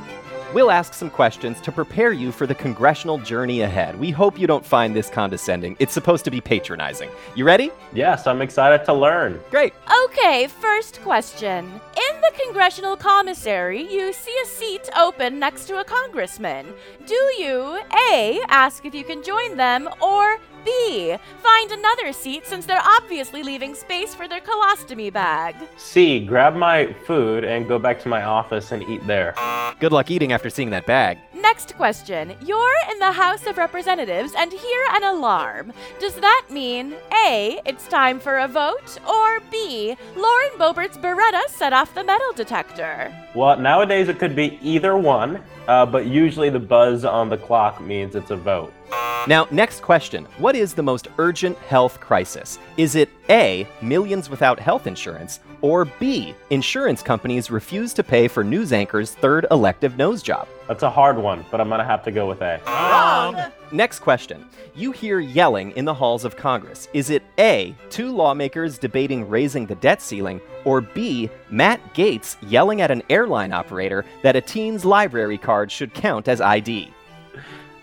We'll 0.53 0.69
ask 0.69 0.93
some 0.93 1.09
questions 1.09 1.59
to 1.61 1.71
prepare 1.71 2.11
you 2.11 2.31
for 2.31 2.45
the 2.45 2.53
congressional 2.53 3.17
journey 3.17 3.61
ahead. 3.61 3.99
We 3.99 4.11
hope 4.11 4.37
you 4.37 4.45
don't 4.45 4.63
find 4.63 4.95
this 4.95 5.09
condescending. 5.09 5.75
It's 5.79 5.93
supposed 5.93 6.25
to 6.25 6.31
be 6.31 6.41
patronizing. 6.41 7.09
You 7.35 7.45
ready? 7.45 7.71
Yes, 7.91 8.27
I'm 8.27 8.41
excited 8.41 8.85
to 8.85 8.93
learn. 8.93 9.39
Great. 9.49 9.73
Okay, 10.05 10.47
first 10.47 11.01
question. 11.01 11.65
In 11.65 12.21
the 12.21 12.31
congressional 12.45 12.95
commissary, 12.95 13.81
you 13.81 14.13
see 14.13 14.35
a 14.43 14.45
seat 14.45 14.89
open 14.95 15.39
next 15.39 15.65
to 15.69 15.79
a 15.79 15.83
congressman. 15.83 16.67
Do 17.07 17.15
you 17.39 17.79
A, 18.11 18.39
ask 18.47 18.85
if 18.85 18.93
you 18.93 19.03
can 19.03 19.23
join 19.23 19.57
them, 19.57 19.89
or 20.03 20.37
B, 20.65 21.15
find 21.41 21.71
another 21.71 22.13
seat 22.13 22.45
since 22.45 22.65
they're 22.65 22.81
obviously 22.83 23.43
leaving 23.43 23.75
space 23.75 24.13
for 24.15 24.27
their 24.27 24.41
colostomy 24.41 25.11
bag? 25.11 25.55
C, 25.77 26.25
grab 26.25 26.55
my 26.55 26.93
food 27.05 27.43
and 27.43 27.67
go 27.67 27.79
back 27.79 28.01
to 28.03 28.09
my 28.09 28.23
office 28.23 28.71
and 28.71 28.83
eat 28.83 29.05
there. 29.07 29.35
Good 29.79 29.91
luck 29.91 30.11
eating 30.11 30.31
after 30.31 30.49
seeing 30.49 30.69
that 30.71 30.85
bag. 30.85 31.19
Next 31.33 31.75
question. 31.75 32.35
You're 32.45 32.73
in 32.91 32.99
the 32.99 33.11
House 33.11 33.45
of 33.45 33.57
Representatives 33.57 34.33
and 34.37 34.51
hear 34.51 34.85
an 34.91 35.03
alarm. 35.03 35.73
Does 35.99 36.15
that 36.15 36.45
mean 36.49 36.95
A, 37.25 37.59
it's 37.65 37.87
time 37.87 38.19
for 38.19 38.39
a 38.39 38.47
vote, 38.47 38.97
or 39.07 39.41
B, 39.51 39.97
Lauren 40.15 40.51
Boebert's 40.57 40.97
Beretta 40.97 41.41
set 41.49 41.73
off 41.73 41.93
the 41.93 42.03
metal 42.03 42.31
detector? 42.33 43.13
Well, 43.35 43.59
nowadays 43.59 44.07
it 44.07 44.19
could 44.19 44.35
be 44.35 44.57
either 44.61 44.95
one, 44.97 45.43
uh, 45.67 45.85
but 45.85 46.05
usually 46.05 46.49
the 46.49 46.59
buzz 46.59 47.03
on 47.03 47.29
the 47.29 47.37
clock 47.37 47.81
means 47.81 48.15
it's 48.15 48.31
a 48.31 48.37
vote. 48.37 48.71
Now, 49.25 49.47
next 49.51 49.81
question. 49.81 50.25
What 50.37 50.53
is 50.53 50.73
the 50.73 50.83
most 50.83 51.07
urgent 51.17 51.57
health 51.59 52.01
crisis? 52.01 52.59
Is 52.75 52.95
it 52.95 53.09
A, 53.29 53.65
millions 53.81 54.29
without 54.29 54.59
health 54.59 54.85
insurance, 54.85 55.39
or 55.61 55.85
B, 55.85 56.35
insurance 56.49 57.01
companies 57.01 57.49
refuse 57.49 57.93
to 57.93 58.03
pay 58.03 58.27
for 58.27 58.43
news 58.43 58.73
anchors' 58.73 59.11
third 59.11 59.45
elective 59.49 59.95
nose 59.97 60.21
job? 60.21 60.49
That's 60.67 60.83
a 60.83 60.89
hard 60.89 61.17
one, 61.17 61.45
but 61.51 61.61
I'm 61.61 61.69
gonna 61.69 61.85
have 61.85 62.03
to 62.03 62.11
go 62.11 62.27
with 62.27 62.41
A. 62.41 62.59
Wrong! 62.67 63.37
Next 63.71 63.99
question. 63.99 64.45
You 64.75 64.91
hear 64.91 65.21
yelling 65.21 65.71
in 65.71 65.85
the 65.85 65.93
halls 65.93 66.25
of 66.25 66.35
Congress. 66.35 66.89
Is 66.93 67.09
it 67.09 67.23
A, 67.39 67.73
two 67.89 68.11
lawmakers 68.11 68.77
debating 68.77 69.29
raising 69.29 69.65
the 69.65 69.75
debt 69.75 70.01
ceiling, 70.01 70.41
or 70.65 70.81
B, 70.81 71.29
Matt 71.49 71.93
Gaetz 71.93 72.35
yelling 72.41 72.81
at 72.81 72.91
an 72.91 73.03
airline 73.09 73.53
operator 73.53 74.03
that 74.21 74.35
a 74.35 74.41
teen's 74.41 74.83
library 74.83 75.37
card 75.37 75.71
should 75.71 75.93
count 75.93 76.27
as 76.27 76.41
ID? 76.41 76.93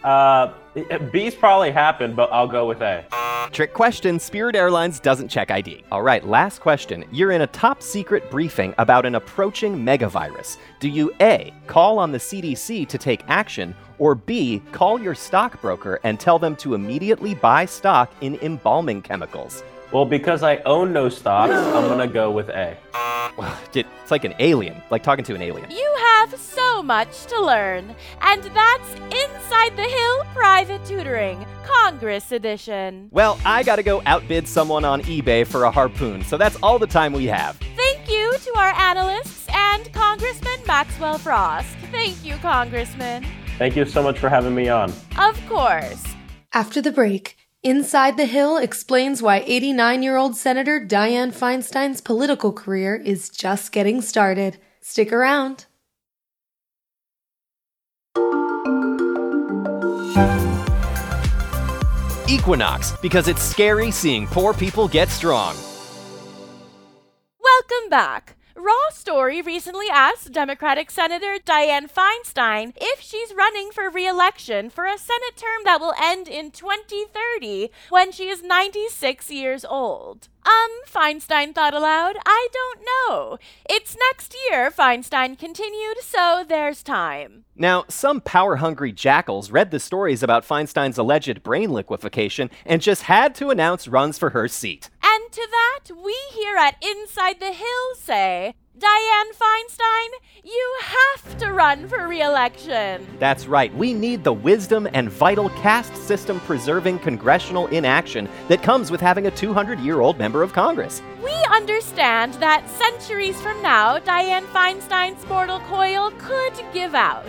Uh, 0.05 0.53
Uh, 0.77 0.99
B's 0.99 1.35
probably 1.35 1.71
happened, 1.71 2.15
but 2.15 2.33
I'll 2.33 2.47
go 2.47 2.67
with 2.67 2.81
A. 2.81 3.05
Trick 3.53 3.75
question 3.75 4.21
Spirit 4.21 4.55
Airlines 4.55 5.01
doesn't 5.01 5.29
check 5.29 5.51
ID. 5.51 5.83
All 5.91 6.03
right, 6.03 6.25
last 6.25 6.61
question. 6.61 7.05
You're 7.11 7.33
in 7.33 7.43
a 7.43 7.47
top 7.49 7.83
secret 7.83 8.31
briefing 8.31 8.75
about 8.79 9.05
an 9.05 9.17
approaching 9.17 9.77
megavirus. 9.77 10.59
Do 10.79 10.89
you 10.89 11.13
A, 11.21 11.53
call 11.67 11.99
on 11.99 12.13
the 12.13 12.19
CDC 12.19 12.87
to 12.87 12.99
take 12.99 13.25
action, 13.27 13.75
or 13.99 14.15
B, 14.15 14.63
call 14.71 15.01
your 15.01 15.17
stockbroker 15.17 15.99
and 16.05 16.21
tell 16.21 16.39
them 16.39 16.55
to 16.57 16.75
immediately 16.75 17.35
buy 17.35 17.65
stock 17.65 18.13
in 18.21 18.37
embalming 18.37 19.03
chemicals? 19.03 19.65
Well, 19.93 20.05
because 20.05 20.45
I 20.45 20.59
own 20.59 20.93
no 20.93 21.09
stocks, 21.09 21.53
I'm 21.53 21.89
gonna 21.89 22.07
go 22.07 22.31
with 22.31 22.49
A. 22.49 22.77
It's 23.75 24.11
like 24.11 24.25
an 24.25 24.35
alien, 24.39 24.83
like 24.91 25.03
talking 25.03 25.25
to 25.25 25.35
an 25.35 25.41
alien. 25.43 25.71
You 25.71 25.97
have 25.99 26.39
so 26.39 26.83
much 26.83 27.27
to 27.27 27.41
learn. 27.41 27.95
And 28.21 28.43
that's 28.43 28.93
Inside 28.95 29.77
the 29.77 29.85
Hill 29.85 30.25
Private 30.35 30.85
Tutoring, 30.85 31.47
Congress 31.65 32.33
Edition. 32.33 33.09
Well, 33.13 33.39
I 33.45 33.63
gotta 33.63 33.83
go 33.83 34.03
outbid 34.07 34.47
someone 34.47 34.85
on 34.85 35.03
eBay 35.03 35.47
for 35.47 35.65
a 35.65 35.71
harpoon, 35.71 36.23
so 36.25 36.37
that's 36.37 36.57
all 36.63 36.79
the 36.79 36.87
time 36.87 37.13
we 37.13 37.27
have. 37.27 37.57
Thank 37.77 38.11
you 38.11 38.35
to 38.37 38.59
our 38.59 38.75
analysts 38.75 39.47
and 39.53 39.93
Congressman 39.93 40.59
Maxwell 40.67 41.19
Frost. 41.19 41.69
Thank 41.91 42.25
you, 42.25 42.37
Congressman. 42.37 43.25
Thank 43.59 43.77
you 43.77 43.85
so 43.85 44.03
much 44.03 44.19
for 44.19 44.29
having 44.29 44.55
me 44.55 44.69
on. 44.69 44.93
Of 45.19 45.41
course. 45.49 46.05
After 46.53 46.83
the 46.83 46.93
break, 46.93 47.37
Inside 47.63 48.17
the 48.17 48.25
Hill 48.25 48.57
explains 48.57 49.21
why 49.21 49.45
89 49.47 50.03
year 50.03 50.17
old 50.17 50.35
Senator 50.35 50.81
Dianne 50.81 51.31
Feinstein's 51.31 52.01
political 52.01 52.55
career 52.55 52.97
is 52.97 53.29
just 53.29 53.71
getting 53.71 54.01
started. 54.01 54.57
Stick 54.81 55.13
around. 55.13 55.67
Equinox, 62.29 62.93
because 63.03 63.29
it's 63.29 63.43
scary 63.43 63.91
seeing 63.91 64.27
poor 64.27 64.55
people 64.55 64.89
get 64.89 65.11
strong. 65.11 65.55
Welcome 67.43 67.91
back. 67.91 68.37
Raw 68.61 68.91
Story 68.93 69.41
recently 69.41 69.87
asked 69.91 70.33
Democratic 70.33 70.91
Senator 70.91 71.39
Dianne 71.43 71.91
Feinstein 71.91 72.75
if 72.77 73.01
she's 73.01 73.35
running 73.35 73.71
for 73.71 73.89
re 73.89 74.07
election 74.07 74.69
for 74.69 74.85
a 74.85 74.99
Senate 74.99 75.37
term 75.37 75.63
that 75.65 75.81
will 75.81 75.95
end 75.99 76.29
in 76.29 76.51
2030 76.51 77.71
when 77.89 78.13
she 78.13 78.29
is 78.29 78.43
96 78.43 79.31
years 79.31 79.65
old. 79.65 80.29
Um, 80.45 80.71
Feinstein 80.87 81.55
thought 81.55 81.75
aloud, 81.75 82.17
I 82.27 82.49
don't 82.53 82.81
know. 82.81 83.39
It's 83.69 83.97
next 84.11 84.37
year, 84.51 84.71
Feinstein 84.71 85.39
continued, 85.39 85.99
so 86.03 86.45
there's 86.47 86.83
time. 86.83 87.45
Now, 87.57 87.85
some 87.89 88.21
power 88.21 88.57
hungry 88.57 88.93
jackals 88.93 89.51
read 89.51 89.71
the 89.71 89.81
stories 89.81 90.23
about 90.23 90.47
Feinstein's 90.47 90.99
alleged 90.99 91.43
brain 91.43 91.73
liquefaction 91.73 92.51
and 92.65 92.81
just 92.81 93.03
had 93.03 93.35
to 93.37 93.51
announce 93.51 93.89
runs 93.89 94.19
for 94.19 94.31
her 94.31 94.49
seat. 94.49 94.91
To 95.33 95.49
that, 95.49 95.95
we 95.97 96.17
here 96.33 96.57
at 96.57 96.75
Inside 96.83 97.39
the 97.39 97.53
Hill 97.53 97.95
say, 97.95 98.57
Dianne 98.77 99.33
Feinstein, 99.33 100.09
you 100.43 100.77
have 100.83 101.39
to 101.39 101.53
run 101.53 101.87
for 101.87 102.09
re 102.09 102.21
election. 102.21 103.07
That's 103.21 103.47
right, 103.47 103.73
we 103.77 103.95
need 103.95 104.25
the 104.25 104.33
wisdom 104.33 104.89
and 104.93 105.09
vital 105.09 105.51
caste 105.51 105.95
system 105.95 106.41
preserving 106.41 106.99
congressional 106.99 107.69
inaction 107.69 108.29
that 108.49 108.65
comes 108.65 108.91
with 108.91 109.01
having 109.01 109.29
a 109.29 109.31
200 109.31 109.79
year 109.79 110.01
old 110.01 110.19
member 110.19 110.43
of 110.43 110.53
Congress. 110.53 111.01
We 111.23 111.37
understand 111.53 112.35
that 112.35 112.69
centuries 112.69 113.41
from 113.41 113.63
now, 113.63 114.01
Dianne 114.01 114.47
Feinstein's 114.47 115.25
mortal 115.29 115.61
coil 115.61 116.11
could 116.19 116.55
give 116.73 116.97
out. 116.97 117.25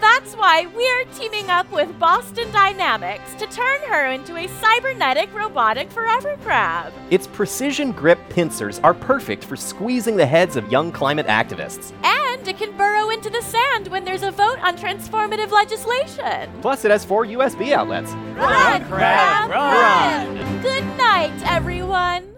That's 0.00 0.34
why 0.34 0.66
we're 0.74 1.04
teaming 1.14 1.50
up 1.50 1.70
with 1.72 1.98
Boston 1.98 2.50
Dynamics 2.52 3.34
to 3.34 3.46
turn 3.46 3.80
her 3.88 4.06
into 4.06 4.36
a 4.36 4.46
cybernetic 4.46 5.32
robotic 5.34 5.90
forever 5.90 6.36
crab. 6.42 6.92
Its 7.10 7.26
precision 7.26 7.92
grip 7.92 8.18
pincers 8.28 8.78
are 8.80 8.94
perfect 8.94 9.44
for 9.44 9.56
squeezing 9.56 10.16
the 10.16 10.26
heads 10.26 10.56
of 10.56 10.70
young 10.70 10.92
climate 10.92 11.26
activists. 11.26 11.92
And 12.04 12.46
it 12.46 12.58
can 12.58 12.76
burrow 12.76 13.10
into 13.10 13.30
the 13.30 13.42
sand 13.42 13.88
when 13.88 14.04
there's 14.04 14.22
a 14.22 14.30
vote 14.30 14.58
on 14.60 14.76
transformative 14.76 15.50
legislation. 15.50 16.50
Plus, 16.60 16.84
it 16.84 16.90
has 16.90 17.04
four 17.04 17.24
USB 17.24 17.72
outlets. 17.72 18.12
Run, 18.36 18.84
crab, 18.86 19.50
run! 19.50 20.62
Good 20.62 20.84
night, 20.96 21.34
everyone! 21.44 22.36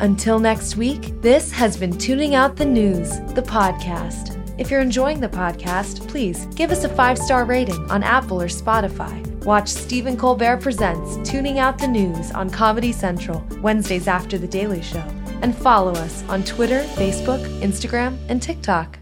Until 0.00 0.38
next 0.38 0.76
week, 0.76 1.20
this 1.20 1.52
has 1.52 1.76
been 1.76 1.92
Tooning 1.92 2.32
Out 2.32 2.56
the 2.56 2.64
News, 2.64 3.20
the 3.34 3.42
podcast. 3.42 4.39
If 4.60 4.70
you're 4.70 4.82
enjoying 4.82 5.20
the 5.20 5.28
podcast, 5.28 6.06
please 6.06 6.44
give 6.54 6.70
us 6.70 6.84
a 6.84 6.88
five 6.90 7.16
star 7.16 7.46
rating 7.46 7.90
on 7.90 8.02
Apple 8.02 8.42
or 8.42 8.46
Spotify. 8.48 9.26
Watch 9.42 9.68
Stephen 9.68 10.18
Colbert 10.18 10.58
Presents 10.58 11.16
Tooning 11.26 11.56
Out 11.56 11.78
the 11.78 11.88
News 11.88 12.30
on 12.32 12.50
Comedy 12.50 12.92
Central, 12.92 13.42
Wednesdays 13.62 14.06
after 14.06 14.36
The 14.36 14.46
Daily 14.46 14.82
Show. 14.82 15.02
And 15.40 15.56
follow 15.56 15.92
us 15.92 16.22
on 16.28 16.44
Twitter, 16.44 16.82
Facebook, 16.92 17.42
Instagram, 17.62 18.18
and 18.28 18.42
TikTok. 18.42 18.98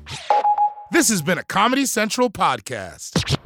This 0.92 1.08
has 1.08 1.22
been 1.22 1.38
a 1.38 1.44
Comedy 1.44 1.86
Central 1.86 2.30
podcast. 2.30 3.36